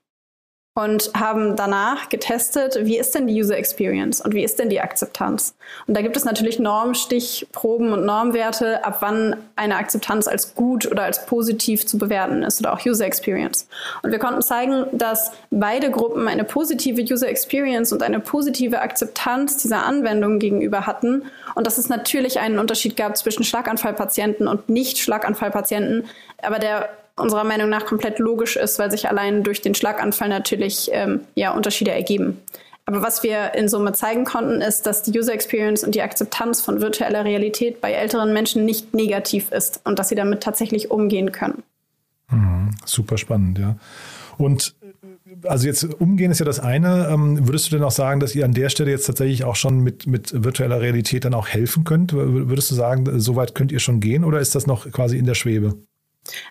und 0.75 1.11
haben 1.13 1.55
danach 1.55 2.09
getestet, 2.09 2.77
wie 2.83 2.97
ist 2.97 3.13
denn 3.13 3.27
die 3.27 3.39
User 3.39 3.57
Experience 3.57 4.21
und 4.21 4.33
wie 4.33 4.43
ist 4.43 4.59
denn 4.59 4.69
die 4.69 4.79
Akzeptanz. 4.79 5.55
Und 5.87 5.97
da 5.97 6.01
gibt 6.01 6.15
es 6.15 6.23
natürlich 6.23 6.57
Normstichproben 6.59 7.91
und 7.91 8.05
Normwerte, 8.05 8.83
ab 8.85 8.97
wann 9.01 9.35
eine 9.55 9.75
Akzeptanz 9.75 10.27
als 10.27 10.55
gut 10.55 10.89
oder 10.89 11.03
als 11.03 11.25
positiv 11.25 11.85
zu 11.85 11.97
bewerten 11.97 12.43
ist 12.43 12.61
oder 12.61 12.73
auch 12.73 12.85
User 12.85 13.05
Experience. 13.05 13.67
Und 14.03 14.11
wir 14.11 14.19
konnten 14.19 14.41
zeigen, 14.41 14.85
dass 14.93 15.31
beide 15.49 15.91
Gruppen 15.91 16.27
eine 16.27 16.45
positive 16.45 17.01
User 17.01 17.27
Experience 17.27 17.91
und 17.91 18.01
eine 18.01 18.19
positive 18.19 18.79
Akzeptanz 18.79 19.57
dieser 19.57 19.85
Anwendung 19.85 20.39
gegenüber 20.39 20.85
hatten 20.85 21.23
und 21.55 21.67
dass 21.67 21.77
es 21.77 21.89
natürlich 21.89 22.39
einen 22.39 22.59
Unterschied 22.59 22.95
gab 22.95 23.17
zwischen 23.17 23.43
Schlaganfallpatienten 23.43 24.47
und 24.47 24.69
Nicht-Schlaganfallpatienten, 24.69 26.05
aber 26.41 26.59
der 26.59 26.89
unserer 27.19 27.43
Meinung 27.43 27.69
nach 27.69 27.85
komplett 27.85 28.19
logisch 28.19 28.55
ist, 28.55 28.79
weil 28.79 28.91
sich 28.91 29.09
allein 29.09 29.43
durch 29.43 29.61
den 29.61 29.75
Schlaganfall 29.75 30.29
natürlich 30.29 30.89
ähm, 30.91 31.21
ja, 31.35 31.51
Unterschiede 31.51 31.91
ergeben. 31.91 32.39
Aber 32.85 33.03
was 33.03 33.21
wir 33.21 33.53
in 33.53 33.69
Summe 33.69 33.93
zeigen 33.93 34.25
konnten, 34.25 34.61
ist, 34.61 34.87
dass 34.87 35.03
die 35.03 35.15
User 35.15 35.31
Experience 35.31 35.83
und 35.83 35.93
die 35.93 36.01
Akzeptanz 36.01 36.61
von 36.61 36.81
virtueller 36.81 37.23
Realität 37.23 37.81
bei 37.81 37.91
älteren 37.91 38.33
Menschen 38.33 38.65
nicht 38.65 38.95
negativ 38.95 39.51
ist 39.51 39.81
und 39.83 39.99
dass 39.99 40.09
sie 40.09 40.15
damit 40.15 40.41
tatsächlich 40.41 40.89
umgehen 40.89 41.31
können. 41.31 41.61
Mhm, 42.31 42.71
super 42.85 43.19
spannend, 43.19 43.59
ja. 43.59 43.75
Und 44.39 44.73
also 45.43 45.67
jetzt 45.67 45.83
umgehen 46.01 46.31
ist 46.31 46.39
ja 46.39 46.45
das 46.45 46.59
eine. 46.59 47.09
Ähm, 47.11 47.47
würdest 47.47 47.67
du 47.67 47.75
denn 47.75 47.83
auch 47.83 47.91
sagen, 47.91 48.19
dass 48.19 48.33
ihr 48.33 48.45
an 48.45 48.53
der 48.53 48.69
Stelle 48.69 48.91
jetzt 48.91 49.05
tatsächlich 49.05 49.43
auch 49.43 49.55
schon 49.55 49.81
mit, 49.81 50.07
mit 50.07 50.43
virtueller 50.43 50.81
Realität 50.81 51.25
dann 51.25 51.33
auch 51.33 51.47
helfen 51.47 51.83
könnt? 51.83 52.13
Würdest 52.13 52.71
du 52.71 52.75
sagen, 52.75 53.19
so 53.19 53.35
weit 53.35 53.53
könnt 53.53 53.71
ihr 53.71 53.79
schon 53.79 53.99
gehen 53.99 54.23
oder 54.23 54.39
ist 54.39 54.55
das 54.55 54.65
noch 54.65 54.89
quasi 54.91 55.17
in 55.17 55.25
der 55.25 55.35
Schwebe? 55.35 55.77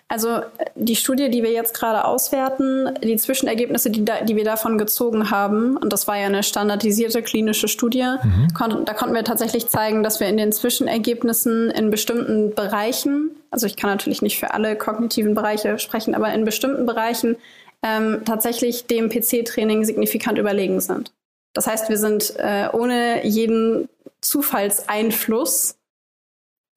Also 0.07 0.41
die 0.75 0.95
Studie, 0.95 1.29
die 1.29 1.43
wir 1.43 1.51
jetzt 1.51 1.73
gerade 1.73 2.05
auswerten, 2.05 2.93
die 3.03 3.15
Zwischenergebnisse, 3.15 3.89
die, 3.89 4.05
da, 4.05 4.21
die 4.21 4.35
wir 4.35 4.43
davon 4.43 4.77
gezogen 4.77 5.31
haben, 5.31 5.77
und 5.77 5.93
das 5.93 6.07
war 6.07 6.17
ja 6.17 6.25
eine 6.25 6.43
standardisierte 6.43 7.21
klinische 7.21 7.67
Studie, 7.67 8.15
mhm. 8.23 8.47
kon 8.53 8.85
da 8.85 8.93
konnten 8.93 9.15
wir 9.15 9.23
tatsächlich 9.23 9.67
zeigen, 9.67 10.03
dass 10.03 10.19
wir 10.19 10.27
in 10.27 10.37
den 10.37 10.51
Zwischenergebnissen 10.51 11.69
in 11.71 11.89
bestimmten 11.89 12.53
Bereichen, 12.53 13.31
also 13.51 13.65
ich 13.65 13.75
kann 13.75 13.89
natürlich 13.89 14.21
nicht 14.21 14.39
für 14.39 14.53
alle 14.53 14.75
kognitiven 14.75 15.35
Bereiche 15.35 15.79
sprechen, 15.79 16.15
aber 16.15 16.33
in 16.33 16.45
bestimmten 16.45 16.85
Bereichen 16.85 17.37
ähm, 17.83 18.21
tatsächlich 18.25 18.87
dem 18.87 19.09
PC-Training 19.09 19.85
signifikant 19.85 20.37
überlegen 20.37 20.81
sind. 20.81 21.13
Das 21.53 21.67
heißt, 21.67 21.89
wir 21.89 21.97
sind 21.97 22.35
äh, 22.37 22.67
ohne 22.73 23.25
jeden 23.25 23.89
Zufallseinfluss 24.21 25.78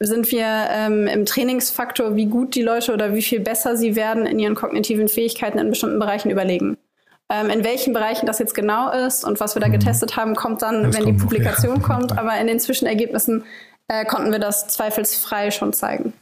sind 0.07 0.31
wir 0.31 0.47
ähm, 0.71 1.07
im 1.07 1.27
Trainingsfaktor, 1.27 2.17
wie 2.17 2.27
gut 2.27 2.55
die 2.55 2.63
Leute 2.63 2.93
oder 2.93 3.15
wie 3.15 3.23
viel 3.23 3.41
besser 3.41 3.77
sie 3.77 3.97
werden 3.97 4.27
in 4.27 4.39
ihren 4.39 4.55
kognitiven 4.55 5.09
Fähigkeiten 5.09 5.59
in 5.59 5.71
bestimmten 5.71 5.99
Bereichen 5.99 6.31
überlegen. 6.31 6.77
Ähm, 7.31 7.51
in 7.51 7.65
welchen 7.65 7.93
Bereichen 7.93 8.27
das 8.27 8.39
jetzt 8.39 8.55
genau 8.55 8.91
ist 8.91 9.25
und 9.25 9.41
was 9.41 9.55
wir 9.55 9.61
da 9.61 9.69
mhm. 9.69 9.73
getestet 9.73 10.17
haben, 10.17 10.35
kommt 10.35 10.63
dann, 10.63 10.85
das 10.85 10.97
wenn 10.97 11.05
kommt 11.05 11.19
die 11.19 11.23
Publikation 11.23 11.79
noch, 11.79 11.89
ja. 11.89 11.95
kommt. 11.99 12.19
Aber 12.19 12.39
in 12.39 12.47
den 12.47 12.61
Zwischenergebnissen 12.61 13.45
äh, 13.89 14.05
konnten 14.05 14.33
wir 14.33 14.39
das 14.39 14.69
zweifelsfrei 14.69 15.51
schon 15.51 15.73
zeigen. 15.73 16.13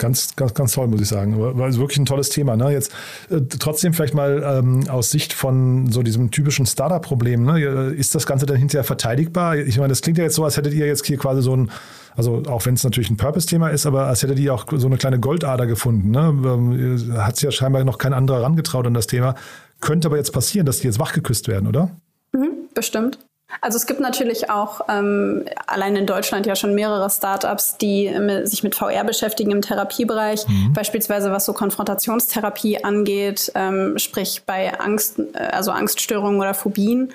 Ganz, 0.00 0.34
ganz, 0.34 0.54
ganz 0.54 0.72
toll, 0.72 0.88
muss 0.88 1.02
ich 1.02 1.08
sagen. 1.08 1.38
War 1.38 1.62
also 1.62 1.78
wirklich 1.78 1.98
ein 1.98 2.06
tolles 2.06 2.30
Thema. 2.30 2.56
Ne? 2.56 2.72
Jetzt 2.72 2.90
äh, 3.28 3.40
trotzdem 3.58 3.92
vielleicht 3.92 4.14
mal 4.14 4.42
ähm, 4.42 4.88
aus 4.88 5.10
Sicht 5.10 5.34
von 5.34 5.92
so 5.92 6.02
diesem 6.02 6.30
typischen 6.30 6.64
Startup-Problem, 6.64 7.44
ne? 7.44 7.92
ist 7.92 8.14
das 8.14 8.24
Ganze 8.24 8.46
dann 8.46 8.56
hinterher 8.56 8.84
verteidigbar? 8.84 9.58
Ich 9.58 9.76
meine, 9.76 9.88
das 9.88 10.00
klingt 10.00 10.16
ja 10.16 10.24
jetzt 10.24 10.36
so, 10.36 10.44
als 10.44 10.56
hättet 10.56 10.72
ihr 10.72 10.86
jetzt 10.86 11.04
hier 11.04 11.18
quasi 11.18 11.42
so 11.42 11.54
ein, 11.54 11.70
also 12.16 12.42
auch 12.48 12.66
wenn 12.66 12.74
es 12.74 12.84
natürlich 12.84 13.10
ein 13.10 13.16
Purpose-Thema 13.16 13.68
ist, 13.68 13.86
aber 13.86 14.06
als 14.06 14.22
hättet 14.22 14.38
ihr 14.38 14.54
auch 14.54 14.66
so 14.70 14.86
eine 14.86 14.96
kleine 14.96 15.20
Goldader 15.20 15.66
gefunden. 15.66 16.10
Ne? 16.10 16.28
Ähm, 16.44 17.14
Hat 17.18 17.36
sich 17.36 17.44
ja 17.44 17.50
scheinbar 17.50 17.84
noch 17.84 17.98
kein 17.98 18.12
anderer 18.12 18.38
herangetraut 18.38 18.86
an 18.86 18.94
das 18.94 19.06
Thema. 19.06 19.34
Könnte 19.80 20.08
aber 20.08 20.16
jetzt 20.16 20.32
passieren, 20.32 20.66
dass 20.66 20.80
die 20.80 20.86
jetzt 20.86 20.98
wachgeküsst 20.98 21.48
werden, 21.48 21.68
oder? 21.68 21.90
Mhm, 22.32 22.68
bestimmt. 22.74 23.18
Also 23.60 23.76
es 23.76 23.86
gibt 23.86 24.00
natürlich 24.00 24.48
auch 24.48 24.82
ähm, 24.88 25.44
allein 25.66 25.96
in 25.96 26.06
Deutschland 26.06 26.46
ja 26.46 26.54
schon 26.54 26.74
mehrere 26.74 27.10
Startups, 27.10 27.78
die 27.78 28.10
sich 28.44 28.62
mit 28.62 28.74
VR 28.74 29.04
beschäftigen 29.04 29.50
im 29.50 29.60
Therapiebereich, 29.60 30.46
mhm. 30.46 30.72
beispielsweise 30.72 31.32
was 31.32 31.46
so 31.46 31.52
Konfrontationstherapie 31.52 32.84
angeht, 32.84 33.50
ähm, 33.54 33.98
sprich 33.98 34.42
bei 34.46 34.78
Angst, 34.78 35.18
äh, 35.18 35.38
also 35.38 35.72
Angststörungen 35.72 36.40
oder 36.40 36.54
Phobien. 36.54 37.12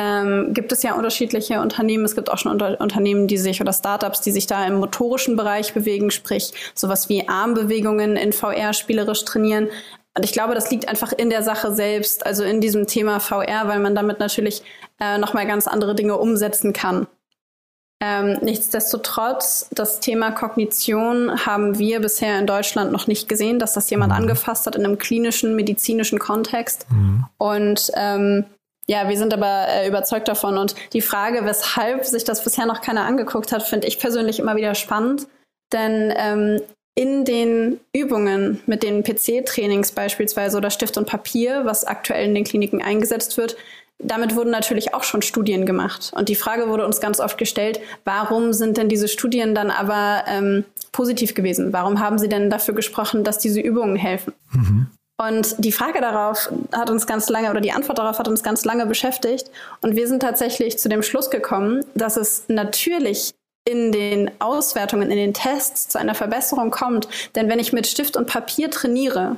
Ähm, 0.00 0.54
gibt 0.54 0.70
es 0.70 0.84
ja 0.84 0.94
unterschiedliche 0.94 1.60
Unternehmen. 1.60 2.04
Es 2.04 2.14
gibt 2.14 2.30
auch 2.30 2.38
schon 2.38 2.52
unter 2.52 2.80
Unternehmen, 2.80 3.26
die 3.26 3.36
sich 3.36 3.60
oder 3.60 3.72
Startups, 3.72 4.20
die 4.20 4.30
sich 4.30 4.46
da 4.46 4.64
im 4.64 4.76
motorischen 4.76 5.34
Bereich 5.34 5.74
bewegen, 5.74 6.12
sprich 6.12 6.52
sowas 6.74 7.08
wie 7.08 7.28
Armbewegungen 7.28 8.16
in 8.16 8.32
VR 8.32 8.72
spielerisch 8.74 9.24
trainieren. 9.24 9.68
Und 10.16 10.24
ich 10.24 10.32
glaube, 10.32 10.54
das 10.54 10.70
liegt 10.70 10.88
einfach 10.88 11.12
in 11.12 11.30
der 11.30 11.42
Sache 11.42 11.74
selbst, 11.74 12.24
also 12.26 12.44
in 12.44 12.60
diesem 12.60 12.86
Thema 12.86 13.18
VR, 13.18 13.66
weil 13.66 13.80
man 13.80 13.96
damit 13.96 14.20
natürlich 14.20 14.62
äh, 15.00 15.18
nochmal 15.18 15.46
ganz 15.46 15.66
andere 15.66 15.96
Dinge 15.96 16.16
umsetzen 16.16 16.72
kann. 16.72 17.08
Ähm, 18.00 18.38
nichtsdestotrotz, 18.42 19.68
das 19.72 19.98
Thema 19.98 20.30
Kognition 20.30 21.44
haben 21.44 21.80
wir 21.80 21.98
bisher 21.98 22.38
in 22.38 22.46
Deutschland 22.46 22.92
noch 22.92 23.08
nicht 23.08 23.28
gesehen, 23.28 23.58
dass 23.58 23.72
das 23.72 23.90
jemand 23.90 24.12
mhm. 24.12 24.18
angefasst 24.18 24.66
hat 24.66 24.76
in 24.76 24.84
einem 24.84 24.98
klinischen, 24.98 25.56
medizinischen 25.56 26.20
Kontext. 26.20 26.86
Mhm. 26.90 27.26
Und 27.38 27.90
ähm, 27.96 28.44
ja, 28.88 29.08
wir 29.08 29.18
sind 29.18 29.34
aber 29.34 29.66
äh, 29.68 29.86
überzeugt 29.86 30.28
davon. 30.28 30.56
Und 30.56 30.74
die 30.92 31.02
Frage, 31.02 31.44
weshalb 31.44 32.04
sich 32.04 32.24
das 32.24 32.42
bisher 32.42 32.66
noch 32.66 32.80
keiner 32.80 33.04
angeguckt 33.04 33.52
hat, 33.52 33.62
finde 33.62 33.86
ich 33.86 33.98
persönlich 33.98 34.38
immer 34.38 34.56
wieder 34.56 34.74
spannend. 34.74 35.28
Denn 35.72 36.12
ähm, 36.16 36.62
in 36.94 37.24
den 37.24 37.78
Übungen 37.94 38.60
mit 38.66 38.82
den 38.82 39.04
PC-Trainings 39.04 39.92
beispielsweise 39.92 40.56
oder 40.56 40.70
Stift 40.70 40.96
und 40.96 41.06
Papier, 41.06 41.64
was 41.64 41.84
aktuell 41.84 42.24
in 42.24 42.34
den 42.34 42.44
Kliniken 42.44 42.82
eingesetzt 42.82 43.36
wird, 43.36 43.56
damit 43.98 44.34
wurden 44.34 44.50
natürlich 44.50 44.94
auch 44.94 45.02
schon 45.02 45.22
Studien 45.22 45.66
gemacht. 45.66 46.12
Und 46.14 46.28
die 46.28 46.34
Frage 46.34 46.68
wurde 46.68 46.86
uns 46.86 47.00
ganz 47.00 47.20
oft 47.20 47.36
gestellt, 47.36 47.80
warum 48.04 48.52
sind 48.52 48.76
denn 48.76 48.88
diese 48.88 49.08
Studien 49.08 49.54
dann 49.54 49.70
aber 49.70 50.24
ähm, 50.28 50.64
positiv 50.92 51.34
gewesen? 51.34 51.72
Warum 51.72 52.00
haben 52.00 52.18
sie 52.18 52.28
denn 52.28 52.48
dafür 52.48 52.74
gesprochen, 52.74 53.22
dass 53.22 53.38
diese 53.38 53.60
Übungen 53.60 53.96
helfen? 53.96 54.32
Mhm. 54.52 54.86
Und 55.20 55.56
die 55.58 55.72
Frage 55.72 56.00
darauf 56.00 56.48
hat 56.72 56.90
uns 56.90 57.06
ganz 57.06 57.28
lange, 57.28 57.50
oder 57.50 57.60
die 57.60 57.72
Antwort 57.72 57.98
darauf 57.98 58.18
hat 58.20 58.28
uns 58.28 58.44
ganz 58.44 58.64
lange 58.64 58.86
beschäftigt. 58.86 59.50
Und 59.80 59.96
wir 59.96 60.06
sind 60.06 60.20
tatsächlich 60.20 60.78
zu 60.78 60.88
dem 60.88 61.02
Schluss 61.02 61.28
gekommen, 61.28 61.84
dass 61.94 62.16
es 62.16 62.44
natürlich 62.46 63.34
in 63.64 63.90
den 63.90 64.30
Auswertungen, 64.40 65.10
in 65.10 65.18
den 65.18 65.34
Tests 65.34 65.88
zu 65.88 65.98
einer 65.98 66.14
Verbesserung 66.14 66.70
kommt. 66.70 67.08
Denn 67.34 67.48
wenn 67.48 67.58
ich 67.58 67.72
mit 67.72 67.86
Stift 67.86 68.16
und 68.16 68.26
Papier 68.26 68.70
trainiere 68.70 69.36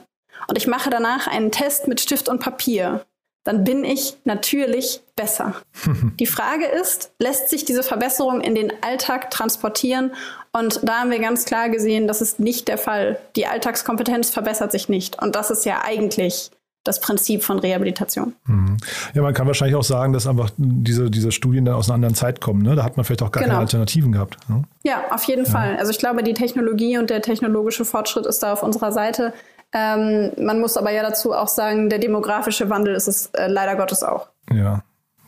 und 0.48 0.58
ich 0.58 0.66
mache 0.66 0.90
danach 0.90 1.26
einen 1.26 1.50
Test 1.50 1.88
mit 1.88 2.00
Stift 2.00 2.28
und 2.28 2.40
Papier, 2.40 3.04
dann 3.44 3.64
bin 3.64 3.84
ich 3.84 4.16
natürlich 4.24 5.00
besser. 5.16 5.54
Die 6.20 6.26
Frage 6.26 6.66
ist, 6.66 7.12
lässt 7.18 7.48
sich 7.48 7.64
diese 7.64 7.82
Verbesserung 7.82 8.40
in 8.40 8.54
den 8.54 8.72
Alltag 8.82 9.30
transportieren? 9.30 10.12
Und 10.52 10.80
da 10.82 11.00
haben 11.00 11.10
wir 11.10 11.20
ganz 11.20 11.44
klar 11.44 11.68
gesehen, 11.68 12.08
das 12.08 12.20
ist 12.20 12.40
nicht 12.40 12.68
der 12.68 12.78
Fall. 12.78 13.18
Die 13.36 13.46
Alltagskompetenz 13.46 14.30
verbessert 14.30 14.72
sich 14.72 14.88
nicht. 14.88 15.20
Und 15.22 15.36
das 15.36 15.50
ist 15.50 15.64
ja 15.64 15.82
eigentlich 15.84 16.50
das 16.84 16.98
Prinzip 16.98 17.44
von 17.44 17.58
Rehabilitation. 17.58 18.34
Mhm. 18.46 18.78
Ja, 19.12 19.20
man 19.20 19.34
kann 19.34 19.46
wahrscheinlich 19.46 19.76
auch 19.76 19.84
sagen, 19.84 20.14
dass 20.14 20.26
einfach 20.26 20.50
diese, 20.56 21.10
diese 21.10 21.30
Studien 21.30 21.66
dann 21.66 21.74
aus 21.74 21.88
einer 21.88 21.96
anderen 21.96 22.14
Zeit 22.14 22.40
kommen. 22.40 22.62
Ne? 22.62 22.74
Da 22.74 22.84
hat 22.84 22.96
man 22.96 23.04
vielleicht 23.04 23.22
auch 23.22 23.30
gar 23.30 23.42
genau. 23.42 23.54
keine 23.54 23.66
Alternativen 23.66 24.12
gehabt. 24.12 24.38
Ne? 24.48 24.62
Ja, 24.82 25.04
auf 25.10 25.24
jeden 25.24 25.44
ja. 25.44 25.50
Fall. 25.50 25.76
Also 25.76 25.90
ich 25.90 25.98
glaube, 25.98 26.22
die 26.22 26.32
Technologie 26.32 26.96
und 26.96 27.10
der 27.10 27.20
technologische 27.20 27.84
Fortschritt 27.84 28.24
ist 28.24 28.42
da 28.42 28.54
auf 28.54 28.62
unserer 28.62 28.92
Seite. 28.92 29.34
Ähm, 29.72 30.32
man 30.38 30.60
muss 30.60 30.76
aber 30.76 30.90
ja 30.90 31.02
dazu 31.02 31.32
auch 31.32 31.48
sagen, 31.48 31.88
der 31.88 31.98
demografische 31.98 32.70
Wandel 32.70 32.94
ist 32.94 33.08
es 33.08 33.26
äh, 33.34 33.46
leider 33.46 33.76
Gottes 33.76 34.02
auch. 34.02 34.28
Ja, 34.52 34.82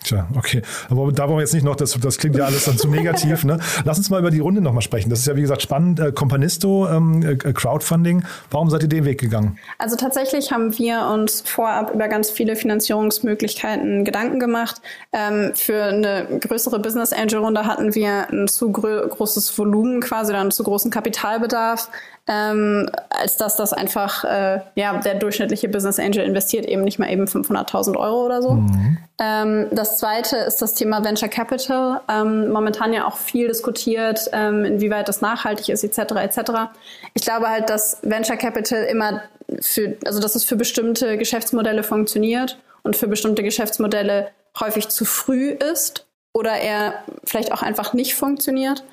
Tja, 0.04 0.26
okay. 0.36 0.62
Aber 0.90 1.12
da 1.12 1.28
wollen 1.28 1.38
wir 1.38 1.42
jetzt 1.42 1.54
nicht 1.54 1.64
noch, 1.64 1.76
das, 1.76 1.98
das 2.00 2.18
klingt 2.18 2.36
ja 2.36 2.44
alles 2.44 2.64
dann 2.64 2.76
zu 2.76 2.88
negativ. 2.88 3.44
Ne? 3.44 3.58
Lass 3.84 3.98
uns 3.98 4.10
mal 4.10 4.18
über 4.18 4.30
die 4.30 4.40
Runde 4.40 4.60
nochmal 4.60 4.82
sprechen. 4.82 5.10
Das 5.10 5.20
ist 5.20 5.26
ja, 5.26 5.36
wie 5.36 5.42
gesagt, 5.42 5.62
spannend. 5.62 6.00
Äh, 6.00 6.12
Companisto, 6.12 6.88
ähm, 6.88 7.22
äh, 7.22 7.36
Crowdfunding. 7.36 8.24
Warum 8.50 8.68
seid 8.68 8.82
ihr 8.82 8.88
den 8.88 9.04
Weg 9.04 9.20
gegangen? 9.20 9.58
Also 9.78 9.96
tatsächlich 9.96 10.50
haben 10.50 10.76
wir 10.76 11.06
uns 11.06 11.42
vorab 11.42 11.94
über 11.94 12.08
ganz 12.08 12.30
viele 12.30 12.56
Finanzierungsmöglichkeiten 12.56 14.04
Gedanken 14.04 14.40
gemacht. 14.40 14.82
Ähm, 15.12 15.52
für 15.54 15.84
eine 15.84 16.26
größere 16.40 16.80
Business 16.80 17.12
Angel 17.12 17.38
Runde 17.38 17.64
hatten 17.66 17.94
wir 17.94 18.28
ein 18.30 18.48
zu 18.48 18.72
großes 18.72 19.56
Volumen 19.56 20.00
quasi 20.00 20.32
oder 20.32 20.40
einen 20.40 20.50
zu 20.50 20.64
großen 20.64 20.90
Kapitalbedarf 20.90 21.88
ähm, 22.28 22.88
als 23.10 23.36
dass 23.36 23.56
das 23.56 23.72
einfach, 23.72 24.22
äh, 24.24 24.60
ja, 24.76 24.96
der 24.98 25.16
durchschnittliche 25.16 25.68
Business 25.68 25.98
Angel 25.98 26.24
investiert 26.24 26.66
eben 26.66 26.84
nicht 26.84 26.98
mal 27.00 27.10
eben 27.10 27.24
500.000 27.24 27.96
Euro 27.96 28.24
oder 28.24 28.40
so. 28.40 28.52
Mhm. 28.52 28.98
Ähm, 29.18 29.66
das 29.72 29.98
zweite 29.98 30.36
ist 30.36 30.62
das 30.62 30.74
Thema 30.74 31.04
Venture 31.04 31.28
Capital. 31.28 32.00
Ähm, 32.08 32.50
momentan 32.50 32.92
ja 32.92 33.06
auch 33.06 33.16
viel 33.16 33.48
diskutiert, 33.48 34.30
ähm, 34.32 34.64
inwieweit 34.64 35.08
das 35.08 35.20
nachhaltig 35.20 35.68
ist, 35.68 35.82
etc., 35.82 36.12
etc. 36.16 36.38
Ich 37.14 37.22
glaube 37.22 37.48
halt, 37.48 37.68
dass 37.68 37.98
Venture 38.02 38.36
Capital 38.36 38.84
immer 38.84 39.22
für, 39.60 39.96
also 40.06 40.20
dass 40.20 40.36
es 40.36 40.44
für 40.44 40.56
bestimmte 40.56 41.18
Geschäftsmodelle 41.18 41.82
funktioniert 41.82 42.56
und 42.84 42.96
für 42.96 43.08
bestimmte 43.08 43.42
Geschäftsmodelle 43.42 44.28
häufig 44.60 44.88
zu 44.88 45.04
früh 45.04 45.50
ist 45.50 46.06
oder 46.32 46.52
er 46.52 46.94
vielleicht 47.24 47.52
auch 47.52 47.62
einfach 47.62 47.94
nicht 47.94 48.14
funktioniert 48.14 48.84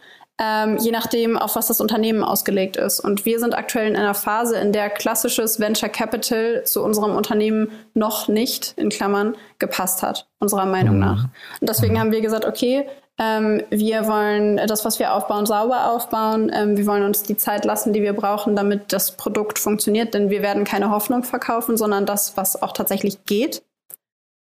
ähm, 0.41 0.77
je 0.77 0.91
nachdem, 0.91 1.37
auf 1.37 1.55
was 1.55 1.67
das 1.67 1.81
Unternehmen 1.81 2.23
ausgelegt 2.23 2.77
ist. 2.77 3.01
Und 3.01 3.25
wir 3.25 3.39
sind 3.39 3.53
aktuell 3.57 3.89
in 3.89 3.97
einer 3.97 4.13
Phase, 4.13 4.57
in 4.57 4.71
der 4.71 4.89
klassisches 4.89 5.59
Venture 5.59 5.89
Capital 5.89 6.63
zu 6.63 6.81
unserem 6.81 7.15
Unternehmen 7.15 7.71
noch 7.93 8.29
nicht, 8.29 8.73
in 8.77 8.89
Klammern, 8.89 9.35
gepasst 9.59 10.01
hat, 10.01 10.27
unserer 10.39 10.65
Meinung 10.65 10.95
mhm. 10.95 11.01
nach. 11.01 11.23
Und 11.59 11.69
deswegen 11.69 11.95
mhm. 11.95 11.99
haben 11.99 12.11
wir 12.11 12.21
gesagt, 12.21 12.45
okay, 12.45 12.87
ähm, 13.19 13.61
wir 13.69 14.07
wollen 14.07 14.55
das, 14.65 14.85
was 14.85 14.97
wir 14.97 15.13
aufbauen, 15.13 15.45
sauber 15.45 15.91
aufbauen. 15.91 16.49
Ähm, 16.55 16.77
wir 16.77 16.87
wollen 16.87 17.03
uns 17.03 17.23
die 17.23 17.35
Zeit 17.35 17.65
lassen, 17.65 17.91
die 17.91 18.01
wir 18.01 18.13
brauchen, 18.13 18.55
damit 18.55 18.93
das 18.93 19.17
Produkt 19.17 19.59
funktioniert. 19.59 20.13
Denn 20.13 20.29
wir 20.29 20.41
werden 20.41 20.63
keine 20.63 20.89
Hoffnung 20.89 21.23
verkaufen, 21.23 21.75
sondern 21.75 22.05
das, 22.05 22.37
was 22.37 22.61
auch 22.61 22.71
tatsächlich 22.71 23.25
geht. 23.25 23.61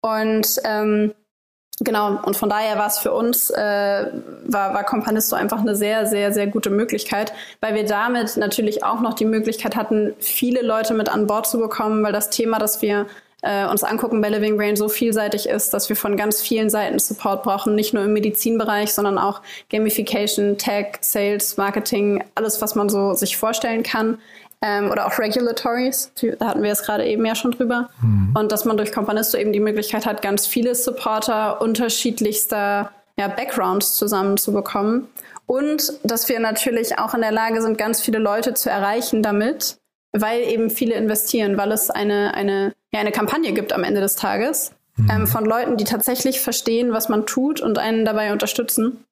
Und 0.03 0.61
ähm, 0.65 1.15
Genau, 1.81 2.19
und 2.25 2.37
von 2.37 2.49
daher 2.49 2.77
war 2.77 2.89
es 2.89 2.99
für 2.99 3.13
uns, 3.13 3.51
äh, 3.51 4.07
war, 4.47 4.75
war 4.75 4.85
Companisto 4.85 5.37
einfach 5.37 5.61
eine 5.61 5.77
sehr, 5.77 6.07
sehr, 6.07 6.33
sehr 6.33 6.47
gute 6.49 6.71
Möglichkeit, 6.71 7.33
weil 7.61 7.75
wir 7.75 7.85
damit 7.85 8.37
natürlich 8.37 8.85
auch 8.85 9.01
noch 9.01 9.15
die 9.15 9.25
Möglichkeit 9.25 9.77
hatten, 9.77 10.15
viele 10.19 10.63
Leute 10.63 10.95
mit 10.95 11.09
an 11.09 11.27
Bord 11.27 11.47
zu 11.47 11.59
bekommen, 11.59 12.03
weil 12.03 12.13
das 12.13 12.31
Thema, 12.31 12.59
das 12.59 12.83
wir 12.83 13.07
äh, 13.43 13.67
uns 13.67 13.85
angucken 13.85 14.21
bei 14.21 14.29
Living 14.29 14.57
Brain 14.57 14.75
so 14.75 14.89
vielseitig 14.89 15.49
ist, 15.49 15.73
dass 15.73 15.89
wir 15.89 15.95
von 15.95 16.17
ganz 16.17 16.41
vielen 16.41 16.71
Seiten 16.71 16.99
Support 16.99 17.45
brauchen, 17.45 17.77
nicht 17.77 17.95
nur 17.95 18.03
im 18.03 18.13
Medizinbereich, 18.13 18.93
sondern 18.93 19.17
auch 19.17 19.41
Gamification, 19.71 20.59
Tech, 20.59 20.97
Sales, 21.01 21.57
Marketing, 21.57 22.25
alles, 22.35 22.61
was 22.61 22.75
man 22.75 22.89
so 22.89 23.15
sich 23.15 23.37
vorstellen 23.37 23.85
kann 23.85 24.19
ähm, 24.61 24.91
oder 24.91 25.07
auch 25.07 25.19
Regulatories, 25.19 26.13
da 26.39 26.49
hatten 26.49 26.63
wir 26.63 26.73
es 26.73 26.83
gerade 26.83 27.07
eben 27.07 27.25
ja 27.25 27.35
schon 27.35 27.53
drüber. 27.53 27.91
Mhm. 28.03 28.35
Und 28.37 28.53
dass 28.53 28.65
man 28.65 28.77
durch 28.77 28.93
Companisto 28.93 29.39
eben 29.39 29.53
die 29.53 29.61
Möglichkeit 29.61 30.05
hat, 30.05 30.21
ganz 30.23 30.47
viele 30.47 30.75
Supporter 30.75 31.61
unterschiedlichster 31.61 32.91
ja, 33.17 33.29
Backgrounds 33.29 33.97
zusammenzubekommen. 33.97 35.09
Und 35.47 35.93
dass 36.03 36.29
wir 36.29 36.41
natürlich 36.41 36.99
auch 36.99 37.15
in 37.15 37.21
der 37.21 37.33
Lage 37.33 37.63
sind, 37.63 37.79
ganz 37.79 38.01
viele 38.01 38.19
Leute 38.19 38.55
zu 38.55 38.69
erreichen 38.69 39.23
damit, 39.23 39.79
weil 40.13 40.43
eben 40.43 40.71
viele 40.71 40.95
investieren, 40.95 41.57
weil 41.57 41.73
es 41.73 41.91
eine, 41.91 42.35
eine, 42.35 42.75
ja, 42.93 43.01
eine 43.01 43.13
Kampagne 43.13 43.53
gibt 43.53 43.73
am 43.73 43.85
Ende 43.85 44.01
des 44.01 44.17
Tages 44.17 44.73
mhm. 44.97 45.11
ähm, 45.11 45.27
von 45.27 45.45
Leuten, 45.45 45.77
die 45.77 45.85
tatsächlich 45.85 46.41
verstehen, 46.41 46.93
was 46.93 47.09
man 47.09 47.27
tut 47.27 47.61
und 47.61 47.79
einen 47.79 48.05
dabei 48.05 48.33
unterstützen. 48.33 49.05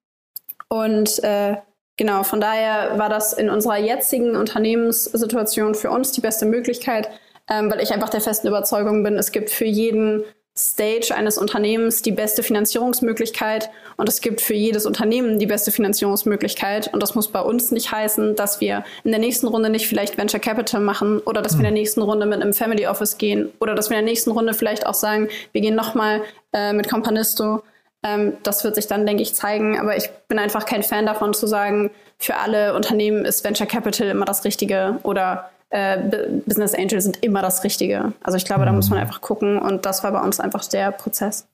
Und 0.69 1.23
äh, 1.23 1.57
Genau, 1.97 2.23
von 2.25 2.41
daher 2.41 2.99
war 2.99 3.09
das 3.09 3.33
in 3.33 3.49
unserer 3.49 3.79
jetzigen 3.79 4.37
Unternehmenssituation 4.37 5.75
für 5.75 5.91
uns 5.91 6.13
die 6.13 6.21
beste 6.21 6.45
Möglichkeit, 6.45 7.09
ähm, 7.49 7.71
weil 7.71 7.81
ich 7.81 7.93
einfach 7.93 8.11
der 8.11 8.21
festen 8.21 8.49
Überzeugung 8.49 9.03
bin, 9.03 9.17
es 9.17 9.33
gibt 9.33 9.51
für 9.51 9.65
jeden 9.65 10.23
Stage 10.59 11.15
eines 11.15 11.37
Unternehmens 11.37 12.01
die 12.01 12.13
beste 12.13 12.43
Finanzierungsmöglichkeit 12.43 13.69
und 13.99 14.09
es 14.09 14.23
gibt 14.23 14.41
für 14.41 14.55
jedes 14.55 14.87
Unternehmen 14.87 15.39
die 15.39 15.47
beste 15.47 15.71
Finanzierungsmöglichkeit. 15.71 16.93
Und 16.95 17.03
das 17.03 17.15
muss 17.15 17.29
bei 17.29 17.41
uns 17.41 17.73
nicht 17.73 17.93
heißen, 17.93 18.37
dass 18.37 18.61
wir 18.61 18.83
in 19.05 19.11
der 19.11 19.21
nächsten 19.21 19.49
Runde 19.49 19.69
nicht 19.69 19.87
vielleicht 19.87 20.17
Venture 20.17 20.41
Capital 20.41 20.81
machen 20.81 21.21
oder 21.21 21.43
dass 21.43 21.53
wir 21.55 21.59
in 21.59 21.65
der 21.65 21.71
hm. 21.73 21.79
nächsten 21.79 22.03
Runde 22.03 22.25
mit 22.25 22.41
einem 22.41 22.55
Family 22.55 22.87
Office 22.87 23.19
gehen 23.19 23.53
oder 23.61 23.75
dass 23.75 23.91
wir 23.91 23.99
in 23.99 24.05
der 24.05 24.11
nächsten 24.11 24.31
Runde 24.31 24.55
vielleicht 24.55 24.87
auch 24.87 24.95
sagen, 24.95 25.29
wir 25.53 25.61
gehen 25.61 25.75
nochmal 25.75 26.23
äh, 26.55 26.73
mit 26.73 26.89
Companisto 26.89 27.63
ähm, 28.07 28.35
das 28.43 28.65
wird 28.65 28.75
sich 28.75 28.87
dann, 28.87 29.07
denke 29.07 29.23
ich, 29.23 29.35
zeigen. 29.35 29.79
Aber 29.79 29.97
ich 29.97 30.11
bin 30.29 30.39
einfach 30.39 30.67
kein 30.67 30.83
Fan 30.83 31.07
davon 31.07 31.35
zu 31.35 31.47
sagen, 31.47 31.91
für 32.19 32.37
alle 32.37 32.75
Unternehmen 32.75 33.25
ist 33.25 33.45
Venture 33.45 33.67
Capital 33.67 34.09
immer 34.09 34.25
das 34.25 34.45
Richtige 34.45 34.99
oder 35.03 35.51
äh, 35.71 35.99
Business 36.47 36.75
Angels 36.75 37.05
sind 37.05 37.23
immer 37.23 37.43
das 37.43 37.65
Richtige. 37.65 38.13
Also 38.23 38.37
ich 38.37 38.45
glaube, 38.45 38.65
da 38.65 38.73
muss 38.73 38.89
man 38.89 38.99
mhm. 38.99 39.03
einfach 39.03 39.21
gucken 39.21 39.59
und 39.59 39.85
das 39.85 40.05
war 40.05 40.13
bei 40.13 40.21
uns 40.21 40.41
einfach 40.41 40.65
der 40.67 40.93
Prozess. 40.93 41.47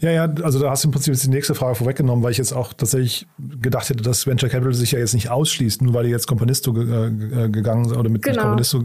Ja, 0.00 0.10
ja, 0.10 0.28
also 0.42 0.58
da 0.58 0.70
hast 0.70 0.84
du 0.84 0.88
im 0.88 0.92
Prinzip 0.92 1.14
jetzt 1.14 1.24
die 1.24 1.30
nächste 1.30 1.54
Frage 1.54 1.74
vorweggenommen, 1.74 2.24
weil 2.24 2.32
ich 2.32 2.38
jetzt 2.38 2.52
auch 2.52 2.72
tatsächlich 2.72 3.26
gedacht 3.38 3.88
hätte, 3.88 4.02
dass 4.02 4.26
Venture 4.26 4.48
Capital 4.48 4.74
sich 4.74 4.92
ja 4.92 4.98
jetzt 4.98 5.14
nicht 5.14 5.30
ausschließt, 5.30 5.82
nur 5.82 5.94
weil 5.94 6.06
ihr 6.06 6.10
jetzt 6.10 6.26
Companisto 6.26 6.72
ge 6.72 6.84
äh, 6.84 7.48
gegangen 7.48 7.94
oder 7.94 8.08
mit, 8.08 8.22
genau. 8.22 8.42
Companisto 8.42 8.84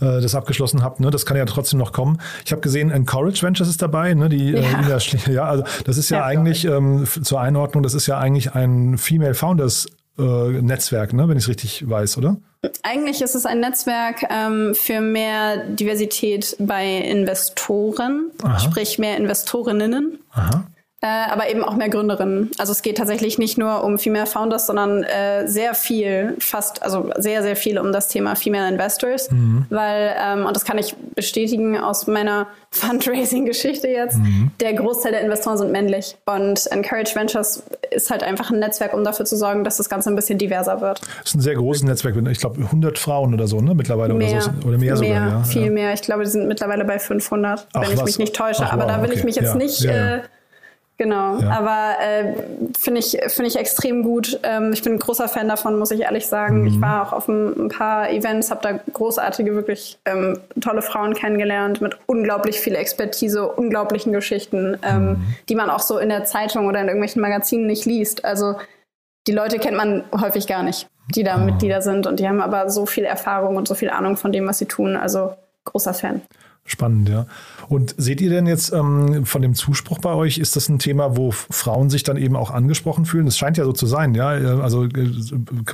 äh, 0.00 0.20
das 0.20 0.34
abgeschlossen 0.34 0.82
habt. 0.82 1.00
Ne? 1.00 1.10
Das 1.10 1.26
kann 1.26 1.36
ja 1.36 1.44
trotzdem 1.44 1.78
noch 1.78 1.92
kommen. 1.92 2.18
Ich 2.44 2.52
habe 2.52 2.60
gesehen, 2.60 2.90
Encourage 2.90 3.42
Ventures 3.42 3.68
ist 3.68 3.82
dabei, 3.82 4.14
ne? 4.14 4.28
Die 4.28 4.54
äh, 4.54 4.62
ja. 4.62 4.98
Äh, 4.98 5.32
ja, 5.32 5.44
also 5.44 5.64
das 5.84 5.96
ist 5.96 6.10
ja, 6.10 6.18
ja 6.18 6.24
eigentlich 6.24 6.64
ähm, 6.64 7.04
zur 7.06 7.40
Einordnung, 7.40 7.82
das 7.82 7.94
ist 7.94 8.06
ja 8.06 8.18
eigentlich 8.18 8.54
ein 8.54 8.98
Female 8.98 9.34
Founders 9.34 9.86
äh, 10.20 10.62
Netzwerk, 10.62 11.12
ne? 11.12 11.28
wenn 11.28 11.36
ich 11.36 11.44
es 11.44 11.48
richtig 11.48 11.88
weiß, 11.88 12.18
oder? 12.18 12.36
Eigentlich 12.82 13.22
ist 13.22 13.34
es 13.34 13.46
ein 13.46 13.60
Netzwerk 13.60 14.26
ähm, 14.28 14.74
für 14.74 15.00
mehr 15.00 15.64
Diversität 15.64 16.56
bei 16.58 16.86
Investoren, 16.98 18.30
Aha. 18.42 18.58
sprich 18.58 18.98
mehr 18.98 19.16
Investorinnen. 19.16 20.18
Aha. 20.32 20.64
Äh, 21.02 21.30
aber 21.30 21.48
eben 21.48 21.64
auch 21.64 21.76
mehr 21.76 21.88
Gründerinnen. 21.88 22.50
Also 22.58 22.72
es 22.72 22.82
geht 22.82 22.98
tatsächlich 22.98 23.38
nicht 23.38 23.56
nur 23.56 23.84
um 23.84 23.98
Female 23.98 24.26
Founders, 24.26 24.66
sondern 24.66 25.02
äh, 25.02 25.48
sehr 25.48 25.74
viel, 25.74 26.36
fast, 26.40 26.82
also 26.82 27.10
sehr, 27.16 27.42
sehr 27.42 27.56
viel 27.56 27.78
um 27.78 27.90
das 27.90 28.08
Thema 28.08 28.36
Female 28.36 28.68
Investors. 28.68 29.30
Mhm. 29.30 29.64
Weil, 29.70 30.14
ähm, 30.22 30.44
und 30.44 30.54
das 30.54 30.66
kann 30.66 30.76
ich 30.76 30.94
bestätigen 31.14 31.78
aus 31.78 32.06
meiner 32.06 32.48
Fundraising-Geschichte 32.70 33.88
jetzt, 33.88 34.18
mhm. 34.18 34.50
der 34.60 34.74
Großteil 34.74 35.12
der 35.12 35.22
Investoren 35.22 35.56
sind 35.56 35.72
männlich. 35.72 36.18
Und 36.26 36.66
Encourage 36.70 37.14
Ventures 37.14 37.62
ist 37.90 38.10
halt 38.10 38.22
einfach 38.22 38.50
ein 38.50 38.58
Netzwerk, 38.58 38.92
um 38.92 39.02
dafür 39.02 39.24
zu 39.24 39.38
sorgen, 39.38 39.64
dass 39.64 39.78
das 39.78 39.88
Ganze 39.88 40.10
ein 40.10 40.16
bisschen 40.16 40.36
diverser 40.36 40.82
wird. 40.82 41.00
Das 41.00 41.30
ist 41.30 41.34
ein 41.34 41.40
sehr 41.40 41.54
großes 41.54 41.82
Netzwerk, 41.84 42.14
ich 42.30 42.40
glaube 42.40 42.60
100 42.60 42.98
Frauen 42.98 43.32
oder 43.32 43.46
so, 43.46 43.62
ne, 43.62 43.74
mittlerweile 43.74 44.12
mehr, 44.12 44.32
oder 44.32 44.40
so. 44.42 44.50
Oder 44.68 44.76
mehr, 44.76 44.78
mehr 44.78 44.96
sogar, 44.96 45.10
ja. 45.10 45.42
Viel 45.44 45.64
ja. 45.64 45.70
mehr. 45.70 45.94
Ich 45.94 46.02
glaube, 46.02 46.24
die 46.24 46.30
sind 46.30 46.46
mittlerweile 46.46 46.84
bei 46.84 46.98
500, 46.98 47.68
Ach, 47.72 47.80
wenn 47.80 47.90
ich 47.90 47.96
was? 47.96 48.04
mich 48.04 48.18
nicht 48.18 48.36
täusche. 48.36 48.64
Ach, 48.66 48.74
Aber 48.74 48.82
wow, 48.82 48.90
da 48.90 49.02
will 49.02 49.08
okay. 49.08 49.18
ich 49.18 49.24
mich 49.24 49.36
jetzt 49.36 49.52
ja. 49.52 49.54
nicht... 49.54 49.84
Äh, 49.86 50.20
Genau, 51.00 51.38
ja. 51.38 51.48
aber 51.52 51.98
äh, 51.98 52.34
finde 52.78 53.00
ich, 53.00 53.18
finde 53.28 53.48
ich 53.48 53.56
extrem 53.56 54.02
gut. 54.02 54.38
Ähm, 54.42 54.74
ich 54.74 54.82
bin 54.82 54.92
ein 54.92 54.98
großer 54.98 55.28
Fan 55.28 55.48
davon, 55.48 55.78
muss 55.78 55.90
ich 55.92 56.02
ehrlich 56.02 56.26
sagen. 56.26 56.60
Mhm. 56.60 56.66
Ich 56.66 56.80
war 56.82 57.06
auch 57.06 57.14
auf 57.14 57.26
ein, 57.26 57.58
ein 57.58 57.68
paar 57.70 58.10
Events, 58.10 58.50
habe 58.50 58.60
da 58.60 58.78
großartige, 58.92 59.54
wirklich 59.54 59.98
ähm, 60.04 60.38
tolle 60.60 60.82
Frauen 60.82 61.14
kennengelernt 61.14 61.80
mit 61.80 61.98
unglaublich 62.04 62.60
viel 62.60 62.74
Expertise, 62.74 63.50
unglaublichen 63.50 64.12
Geschichten, 64.12 64.76
ähm, 64.82 65.06
mhm. 65.06 65.34
die 65.48 65.54
man 65.54 65.70
auch 65.70 65.80
so 65.80 65.96
in 65.96 66.10
der 66.10 66.26
Zeitung 66.26 66.66
oder 66.66 66.82
in 66.82 66.88
irgendwelchen 66.88 67.22
Magazinen 67.22 67.66
nicht 67.66 67.86
liest. 67.86 68.26
Also 68.26 68.56
die 69.26 69.32
Leute 69.32 69.58
kennt 69.58 69.78
man 69.78 70.04
häufig 70.12 70.46
gar 70.46 70.62
nicht, 70.62 70.86
die 71.14 71.24
da 71.24 71.38
mhm. 71.38 71.46
Mitglieder 71.46 71.80
sind 71.80 72.06
und 72.06 72.20
die 72.20 72.28
haben 72.28 72.42
aber 72.42 72.68
so 72.68 72.84
viel 72.84 73.04
Erfahrung 73.04 73.56
und 73.56 73.66
so 73.66 73.74
viel 73.74 73.88
Ahnung 73.88 74.18
von 74.18 74.32
dem, 74.32 74.46
was 74.46 74.58
sie 74.58 74.66
tun. 74.66 74.96
Also 74.96 75.32
großer 75.64 75.94
Fan. 75.94 76.20
Spannend, 76.66 77.08
ja. 77.08 77.26
Und 77.70 77.94
seht 77.96 78.20
ihr 78.20 78.30
denn 78.30 78.48
jetzt 78.48 78.72
ähm, 78.72 79.24
von 79.24 79.42
dem 79.42 79.54
Zuspruch 79.54 80.00
bei 80.00 80.12
euch, 80.12 80.38
ist 80.38 80.56
das 80.56 80.68
ein 80.68 80.80
Thema, 80.80 81.16
wo 81.16 81.30
Frauen 81.30 81.88
sich 81.88 82.02
dann 82.02 82.16
eben 82.16 82.34
auch 82.34 82.50
angesprochen 82.50 83.04
fühlen? 83.04 83.26
Das 83.26 83.38
scheint 83.38 83.58
ja 83.58 83.64
so 83.64 83.72
zu 83.72 83.86
sein, 83.86 84.16
ja. 84.16 84.26
Also 84.26 84.86
äh, 84.86 85.08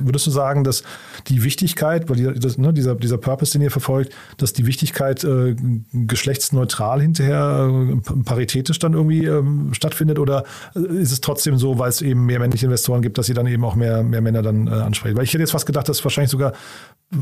würdest 0.01 0.27
du 0.27 0.29
sagen, 0.29 0.63
dass 0.63 0.83
die 1.27 1.43
Wichtigkeit, 1.43 2.07
weil 2.07 2.17
die, 2.17 2.39
das, 2.39 2.59
ne, 2.59 2.71
dieser, 2.71 2.93
dieser 2.93 3.17
Purpose, 3.17 3.53
den 3.53 3.63
ihr 3.63 3.71
verfolgt, 3.71 4.13
dass 4.37 4.53
die 4.53 4.67
Wichtigkeit 4.67 5.23
äh, 5.23 5.55
geschlechtsneutral 5.91 7.01
hinterher 7.01 7.67
äh, 7.67 8.21
paritätisch 8.23 8.77
dann 8.77 8.93
irgendwie 8.93 9.25
ähm, 9.25 9.73
stattfindet? 9.73 10.19
Oder 10.19 10.43
ist 10.75 11.11
es 11.11 11.19
trotzdem 11.21 11.57
so, 11.57 11.79
weil 11.79 11.89
es 11.89 12.03
eben 12.03 12.27
mehr 12.27 12.37
männliche 12.37 12.67
Investoren 12.67 13.01
gibt, 13.01 13.17
dass 13.17 13.25
sie 13.25 13.33
dann 13.33 13.47
eben 13.47 13.65
auch 13.65 13.73
mehr, 13.73 14.03
mehr 14.03 14.21
Männer 14.21 14.43
dann 14.43 14.67
äh, 14.67 14.69
ansprechen? 14.69 15.17
Weil 15.17 15.23
ich 15.23 15.33
hätte 15.33 15.41
jetzt 15.41 15.51
fast 15.51 15.65
gedacht, 15.65 15.89
dass 15.89 16.03
wahrscheinlich 16.03 16.29
sogar 16.29 16.53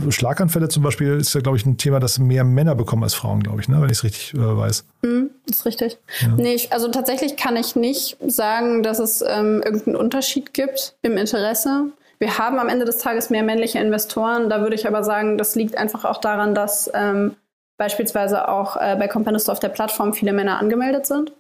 Schlaganfälle 0.09 0.67
zum 0.67 0.81
Beispiel 0.81 1.13
ist 1.13 1.35
ja, 1.35 1.41
glaube 1.41 1.57
ich, 1.57 1.65
ein 1.65 1.77
Thema, 1.77 1.99
das 1.99 2.17
mehr 2.17 2.43
Männer 2.43 2.73
bekommen 2.73 3.03
als 3.03 3.13
Frauen, 3.13 3.43
glaube 3.43 3.61
ich, 3.61 3.69
ne? 3.69 3.79
wenn 3.81 3.89
ich 3.89 3.99
es 3.99 4.03
richtig 4.03 4.33
äh, 4.33 4.37
weiß. 4.39 4.64
Mm, 5.01 5.25
ist 5.49 5.65
richtig. 5.65 5.97
Ja. 6.21 6.27
Nee, 6.37 6.53
ich, 6.53 6.73
also 6.73 6.89
tatsächlich 6.89 7.37
kann 7.37 7.55
ich 7.55 7.75
nicht 7.75 8.17
sagen, 8.25 8.83
dass 8.83 8.99
es 8.99 9.21
ähm, 9.21 9.61
irgendeinen 9.63 9.95
Unterschied 9.95 10.53
gibt 10.53 10.95
im 11.01 11.17
Interesse. 11.17 11.91
Wir 12.19 12.37
haben 12.37 12.59
am 12.59 12.69
Ende 12.69 12.85
des 12.85 12.97
Tages 12.97 13.29
mehr 13.29 13.43
männliche 13.43 13.79
Investoren. 13.79 14.49
Da 14.49 14.61
würde 14.61 14.75
ich 14.75 14.87
aber 14.87 15.03
sagen, 15.03 15.37
das 15.37 15.55
liegt 15.55 15.77
einfach 15.77 16.05
auch 16.05 16.17
daran, 16.17 16.55
dass 16.55 16.89
ähm, 16.93 17.35
beispielsweise 17.77 18.47
auch 18.47 18.77
äh, 18.77 18.95
bei 18.97 19.07
Companisto 19.07 19.51
auf 19.51 19.59
der 19.59 19.69
Plattform 19.69 20.13
viele 20.13 20.33
Männer 20.33 20.59
angemeldet 20.59 21.05
sind. 21.05 21.33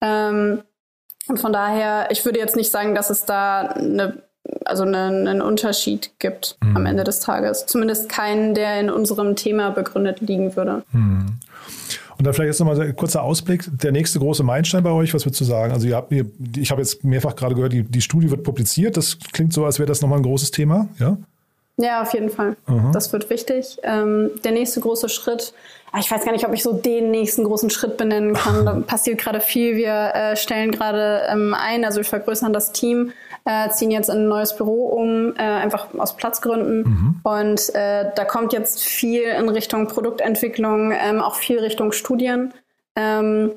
Ähm, 0.00 0.62
und 1.28 1.40
von 1.40 1.52
daher, 1.52 2.08
ich 2.10 2.24
würde 2.24 2.38
jetzt 2.38 2.56
nicht 2.56 2.70
sagen, 2.70 2.94
dass 2.94 3.10
es 3.10 3.24
da 3.24 3.60
eine 3.60 4.22
also 4.64 4.82
einen, 4.82 5.26
einen 5.28 5.42
Unterschied 5.42 6.12
gibt 6.18 6.56
mhm. 6.62 6.76
am 6.76 6.86
Ende 6.86 7.04
des 7.04 7.20
Tages. 7.20 7.66
Zumindest 7.66 8.08
keinen, 8.08 8.54
der 8.54 8.80
in 8.80 8.90
unserem 8.90 9.36
Thema 9.36 9.70
begründet 9.70 10.20
liegen 10.20 10.56
würde. 10.56 10.82
Mhm. 10.92 11.38
Und 12.22 12.26
dann 12.26 12.34
vielleicht 12.34 12.50
jetzt 12.50 12.60
nochmal 12.60 12.80
ein 12.80 12.94
kurzer 12.94 13.24
Ausblick. 13.24 13.68
Der 13.82 13.90
nächste 13.90 14.20
große 14.20 14.44
Meilenstein 14.44 14.84
bei 14.84 14.92
euch, 14.92 15.12
was 15.12 15.26
würdest 15.26 15.40
du 15.40 15.44
sagen? 15.44 15.72
Also 15.72 15.88
ihr 15.88 15.96
habt, 15.96 16.12
ich 16.12 16.70
habe 16.70 16.80
jetzt 16.80 17.02
mehrfach 17.02 17.34
gerade 17.34 17.56
gehört, 17.56 17.72
die, 17.72 17.82
die 17.82 18.00
Studie 18.00 18.30
wird 18.30 18.44
publiziert. 18.44 18.96
Das 18.96 19.18
klingt 19.32 19.52
so, 19.52 19.64
als 19.64 19.80
wäre 19.80 19.88
das 19.88 20.02
nochmal 20.02 20.20
ein 20.20 20.22
großes 20.22 20.52
Thema, 20.52 20.88
ja? 21.00 21.18
Ja, 21.78 22.02
auf 22.02 22.12
jeden 22.12 22.30
Fall. 22.30 22.56
Aha. 22.66 22.90
Das 22.92 23.12
wird 23.12 23.30
wichtig. 23.30 23.78
Ähm, 23.82 24.30
der 24.44 24.52
nächste 24.52 24.80
große 24.80 25.08
Schritt, 25.08 25.54
ah, 25.90 25.98
ich 25.98 26.10
weiß 26.10 26.24
gar 26.24 26.32
nicht, 26.32 26.46
ob 26.46 26.52
ich 26.52 26.62
so 26.62 26.72
den 26.72 27.10
nächsten 27.10 27.44
großen 27.44 27.70
Schritt 27.70 27.96
benennen 27.96 28.34
kann. 28.34 28.66
Da 28.66 28.74
passiert 28.86 29.18
gerade 29.18 29.40
viel. 29.40 29.76
Wir 29.76 30.12
äh, 30.14 30.36
stellen 30.36 30.70
gerade 30.70 31.22
ähm, 31.28 31.54
ein, 31.54 31.84
also 31.84 31.98
wir 31.98 32.04
vergrößern 32.04 32.52
das 32.52 32.72
Team 32.72 33.12
äh, 33.44 33.68
ziehen 33.70 33.90
jetzt 33.90 34.08
in 34.08 34.18
ein 34.18 34.28
neues 34.28 34.56
Büro 34.56 34.86
um, 34.88 35.34
äh, 35.36 35.42
einfach 35.42 35.88
aus 35.94 36.16
Platzgründen. 36.16 36.82
Mhm. 36.82 37.20
Und 37.24 37.74
äh, 37.74 38.10
da 38.14 38.24
kommt 38.24 38.52
jetzt 38.52 38.84
viel 38.84 39.22
in 39.22 39.48
Richtung 39.48 39.88
Produktentwicklung, 39.88 40.92
ähm, 40.92 41.20
auch 41.20 41.34
viel 41.34 41.58
Richtung 41.58 41.92
Studien. 41.92 42.54
Ähm, 42.94 43.52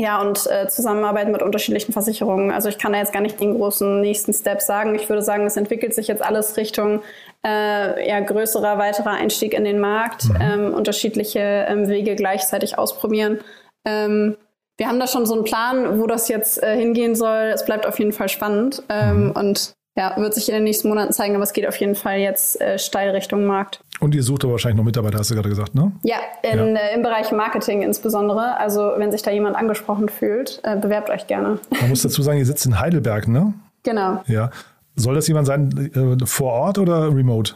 ja, 0.00 0.18
und 0.18 0.46
äh, 0.46 0.66
Zusammenarbeit 0.66 1.28
mit 1.28 1.42
unterschiedlichen 1.42 1.92
Versicherungen. 1.92 2.50
Also 2.50 2.70
ich 2.70 2.78
kann 2.78 2.92
da 2.92 2.98
jetzt 2.98 3.12
gar 3.12 3.20
nicht 3.20 3.38
den 3.38 3.54
großen 3.54 4.00
nächsten 4.00 4.32
Step 4.32 4.62
sagen. 4.62 4.94
Ich 4.94 5.06
würde 5.10 5.20
sagen, 5.20 5.44
es 5.44 5.58
entwickelt 5.58 5.94
sich 5.94 6.08
jetzt 6.08 6.24
alles 6.24 6.56
Richtung 6.56 7.02
äh, 7.46 8.08
ja, 8.08 8.20
größerer, 8.20 8.78
weiterer 8.78 9.10
Einstieg 9.10 9.52
in 9.52 9.64
den 9.64 9.78
Markt, 9.78 10.24
mhm. 10.24 10.38
ähm, 10.40 10.74
unterschiedliche 10.74 11.66
ähm, 11.68 11.86
Wege 11.86 12.16
gleichzeitig 12.16 12.78
ausprobieren. 12.78 13.40
Ähm, 13.84 14.38
wir 14.78 14.88
haben 14.88 15.00
da 15.00 15.06
schon 15.06 15.26
so 15.26 15.34
einen 15.34 15.44
Plan, 15.44 16.00
wo 16.00 16.06
das 16.06 16.28
jetzt 16.28 16.62
äh, 16.62 16.78
hingehen 16.78 17.14
soll. 17.14 17.52
Es 17.54 17.66
bleibt 17.66 17.84
auf 17.84 17.98
jeden 17.98 18.12
Fall 18.12 18.30
spannend 18.30 18.82
ähm, 18.88 19.26
mhm. 19.26 19.30
und 19.32 19.74
ja, 19.98 20.16
wird 20.16 20.32
sich 20.32 20.48
in 20.48 20.54
den 20.54 20.64
nächsten 20.64 20.88
Monaten 20.88 21.12
zeigen, 21.12 21.34
aber 21.34 21.44
es 21.44 21.52
geht 21.52 21.68
auf 21.68 21.76
jeden 21.76 21.94
Fall 21.94 22.20
jetzt 22.20 22.58
äh, 22.62 22.78
steil 22.78 23.10
Richtung 23.10 23.44
Markt. 23.44 23.82
Und 24.00 24.14
ihr 24.14 24.22
sucht 24.22 24.44
aber 24.44 24.52
wahrscheinlich 24.52 24.78
noch 24.78 24.84
Mitarbeiter, 24.84 25.18
hast 25.18 25.30
du 25.30 25.34
gerade 25.34 25.48
gesagt, 25.48 25.74
ne? 25.74 25.92
Ja, 26.02 26.16
in, 26.42 26.74
ja. 26.74 26.80
Äh, 26.80 26.94
im 26.94 27.02
Bereich 27.02 27.30
Marketing 27.32 27.82
insbesondere. 27.82 28.56
Also 28.56 28.92
wenn 28.96 29.12
sich 29.12 29.22
da 29.22 29.30
jemand 29.30 29.56
angesprochen 29.56 30.08
fühlt, 30.08 30.60
äh, 30.64 30.76
bewerbt 30.76 31.10
euch 31.10 31.26
gerne. 31.26 31.58
Man 31.80 31.90
muss 31.90 32.02
dazu 32.02 32.22
sagen, 32.22 32.38
ihr 32.38 32.46
sitzt 32.46 32.64
in 32.66 32.80
Heidelberg, 32.80 33.28
ne? 33.28 33.52
Genau. 33.82 34.22
Ja. 34.26 34.50
Soll 34.96 35.14
das 35.14 35.28
jemand 35.28 35.46
sein 35.46 35.90
äh, 35.94 36.26
vor 36.26 36.52
Ort 36.52 36.78
oder 36.78 37.14
remote? 37.14 37.54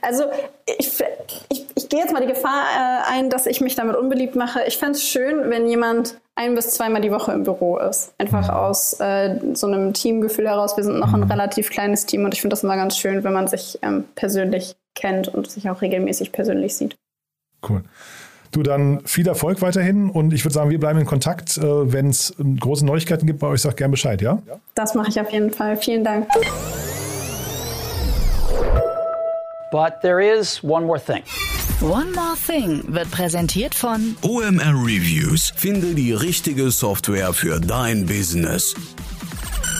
Also 0.00 0.24
ich, 0.78 1.02
ich, 1.48 1.66
ich 1.74 1.88
gehe 1.88 2.00
jetzt 2.00 2.12
mal 2.12 2.20
die 2.20 2.32
Gefahr 2.32 2.62
äh, 2.62 3.12
ein, 3.12 3.30
dass 3.30 3.46
ich 3.46 3.60
mich 3.60 3.74
damit 3.74 3.96
unbeliebt 3.96 4.36
mache. 4.36 4.60
Ich 4.66 4.78
fände 4.78 4.92
es 4.92 5.04
schön, 5.04 5.50
wenn 5.50 5.66
jemand 5.66 6.18
ein 6.34 6.54
bis 6.54 6.70
zweimal 6.70 7.02
die 7.02 7.10
Woche 7.10 7.32
im 7.32 7.44
Büro 7.44 7.78
ist. 7.78 8.14
Einfach 8.18 8.48
mhm. 8.48 8.54
aus 8.54 8.98
äh, 9.00 9.38
so 9.54 9.66
einem 9.66 9.92
Teamgefühl 9.92 10.48
heraus. 10.48 10.76
Wir 10.76 10.84
sind 10.84 10.98
noch 10.98 11.12
ein 11.12 11.20
mhm. 11.20 11.30
relativ 11.30 11.70
kleines 11.70 12.06
Team 12.06 12.24
und 12.24 12.32
ich 12.32 12.40
finde 12.40 12.54
das 12.54 12.62
immer 12.62 12.76
ganz 12.76 12.96
schön, 12.96 13.24
wenn 13.24 13.32
man 13.32 13.48
sich 13.48 13.78
ähm, 13.82 14.04
persönlich 14.14 14.74
kennt 14.94 15.28
und 15.28 15.50
sich 15.50 15.68
auch 15.70 15.82
regelmäßig 15.82 16.32
persönlich 16.32 16.76
sieht. 16.76 16.96
Cool. 17.68 17.82
Du, 18.50 18.62
dann 18.62 19.00
viel 19.06 19.26
Erfolg 19.26 19.62
weiterhin 19.62 20.10
und 20.10 20.34
ich 20.34 20.44
würde 20.44 20.52
sagen, 20.52 20.68
wir 20.68 20.78
bleiben 20.78 20.98
in 20.98 21.06
Kontakt. 21.06 21.56
Äh, 21.56 21.92
wenn 21.92 22.08
es 22.10 22.34
ähm, 22.38 22.58
große 22.58 22.84
Neuigkeiten 22.84 23.26
gibt 23.26 23.38
bei 23.38 23.46
euch, 23.46 23.62
sag 23.62 23.78
gerne 23.78 23.92
Bescheid, 23.92 24.20
ja? 24.20 24.42
Das 24.74 24.94
mache 24.94 25.08
ich 25.08 25.18
auf 25.18 25.32
jeden 25.32 25.50
Fall. 25.50 25.76
Vielen 25.76 26.04
Dank. 26.04 26.28
But 29.70 30.02
there 30.02 30.22
is 30.22 30.62
one 30.62 30.84
more 30.84 31.00
thing. 31.00 31.22
One 31.82 32.12
More 32.12 32.36
Thing 32.46 32.84
wird 32.94 33.10
präsentiert 33.10 33.74
von 33.74 34.14
OMR 34.22 34.84
Reviews. 34.84 35.52
Finde 35.56 35.94
die 35.94 36.12
richtige 36.12 36.70
Software 36.70 37.32
für 37.32 37.58
dein 37.58 38.06
Business. 38.06 38.72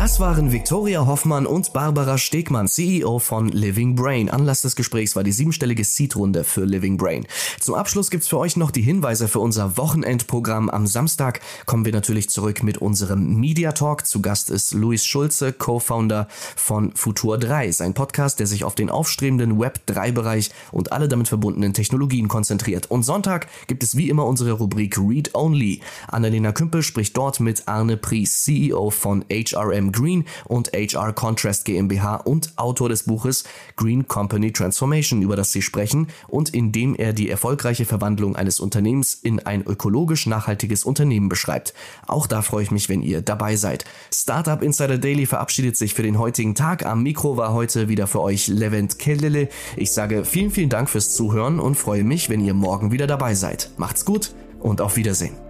Das 0.00 0.18
waren 0.18 0.50
Viktoria 0.50 1.06
Hoffmann 1.06 1.44
und 1.44 1.74
Barbara 1.74 2.16
Stegmann, 2.16 2.68
CEO 2.68 3.18
von 3.18 3.50
Living 3.50 3.96
Brain. 3.96 4.30
Anlass 4.30 4.62
des 4.62 4.74
Gesprächs 4.74 5.14
war 5.14 5.24
die 5.24 5.30
siebenstellige 5.30 5.84
Seed-Runde 5.84 6.42
für 6.42 6.64
Living 6.64 6.96
Brain. 6.96 7.26
Zum 7.60 7.74
Abschluss 7.74 8.10
gibt's 8.10 8.26
für 8.26 8.38
euch 8.38 8.56
noch 8.56 8.70
die 8.70 8.80
Hinweise 8.80 9.28
für 9.28 9.40
unser 9.40 9.76
Wochenendprogramm. 9.76 10.70
Am 10.70 10.86
Samstag 10.86 11.40
kommen 11.66 11.84
wir 11.84 11.92
natürlich 11.92 12.30
zurück 12.30 12.62
mit 12.62 12.78
unserem 12.78 13.36
Media 13.36 13.72
Talk. 13.72 14.06
Zu 14.06 14.22
Gast 14.22 14.48
ist 14.48 14.72
Luis 14.72 15.04
Schulze, 15.04 15.52
Co-Founder 15.52 16.28
von 16.56 16.92
Futur 16.96 17.36
3, 17.36 17.70
sein 17.70 17.92
Podcast, 17.92 18.40
der 18.40 18.46
sich 18.46 18.64
auf 18.64 18.74
den 18.74 18.88
aufstrebenden 18.88 19.60
Web3-Bereich 19.60 20.48
und 20.72 20.92
alle 20.92 21.08
damit 21.08 21.28
verbundenen 21.28 21.74
Technologien 21.74 22.28
konzentriert. 22.28 22.90
Und 22.90 23.02
Sonntag 23.02 23.48
gibt 23.66 23.82
es 23.82 23.98
wie 23.98 24.08
immer 24.08 24.24
unsere 24.24 24.52
Rubrik 24.52 24.96
Read 24.96 25.34
Only. 25.34 25.82
Annalena 26.08 26.52
Kümpel 26.52 26.82
spricht 26.82 27.18
dort 27.18 27.38
mit 27.38 27.68
Arne 27.68 27.98
Pries, 27.98 28.44
CEO 28.44 28.88
von 28.88 29.26
HRM 29.30 29.89
Green 29.92 30.24
und 30.46 30.72
HR 30.72 31.12
Contrast 31.12 31.64
GmbH 31.64 32.16
und 32.16 32.52
Autor 32.56 32.88
des 32.88 33.04
Buches 33.04 33.44
Green 33.76 34.08
Company 34.08 34.52
Transformation, 34.52 35.22
über 35.22 35.36
das 35.36 35.52
sie 35.52 35.62
sprechen 35.62 36.08
und 36.28 36.50
in 36.54 36.72
dem 36.72 36.94
er 36.94 37.12
die 37.12 37.30
erfolgreiche 37.30 37.84
Verwandlung 37.84 38.36
eines 38.36 38.60
Unternehmens 38.60 39.14
in 39.14 39.40
ein 39.40 39.62
ökologisch 39.66 40.26
nachhaltiges 40.26 40.84
Unternehmen 40.84 41.28
beschreibt. 41.28 41.74
Auch 42.06 42.26
da 42.26 42.42
freue 42.42 42.62
ich 42.62 42.70
mich, 42.70 42.88
wenn 42.88 43.02
ihr 43.02 43.22
dabei 43.22 43.56
seid. 43.56 43.84
Startup 44.12 44.62
Insider 44.62 44.98
Daily 44.98 45.26
verabschiedet 45.26 45.76
sich 45.76 45.94
für 45.94 46.02
den 46.02 46.18
heutigen 46.18 46.54
Tag. 46.54 46.84
Am 46.84 47.02
Mikro 47.02 47.36
war 47.36 47.52
heute 47.52 47.88
wieder 47.88 48.06
für 48.06 48.20
euch 48.20 48.48
Levent 48.48 48.98
Kellele. 48.98 49.48
Ich 49.76 49.92
sage 49.92 50.24
vielen, 50.24 50.50
vielen 50.50 50.70
Dank 50.70 50.90
fürs 50.90 51.14
Zuhören 51.14 51.60
und 51.60 51.76
freue 51.76 52.04
mich, 52.04 52.28
wenn 52.28 52.40
ihr 52.40 52.54
morgen 52.54 52.92
wieder 52.92 53.06
dabei 53.06 53.34
seid. 53.34 53.70
Macht's 53.76 54.04
gut 54.04 54.34
und 54.60 54.80
auf 54.80 54.96
Wiedersehen. 54.96 55.49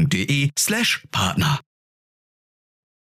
slash 0.57 1.03
Partner. 1.11 1.59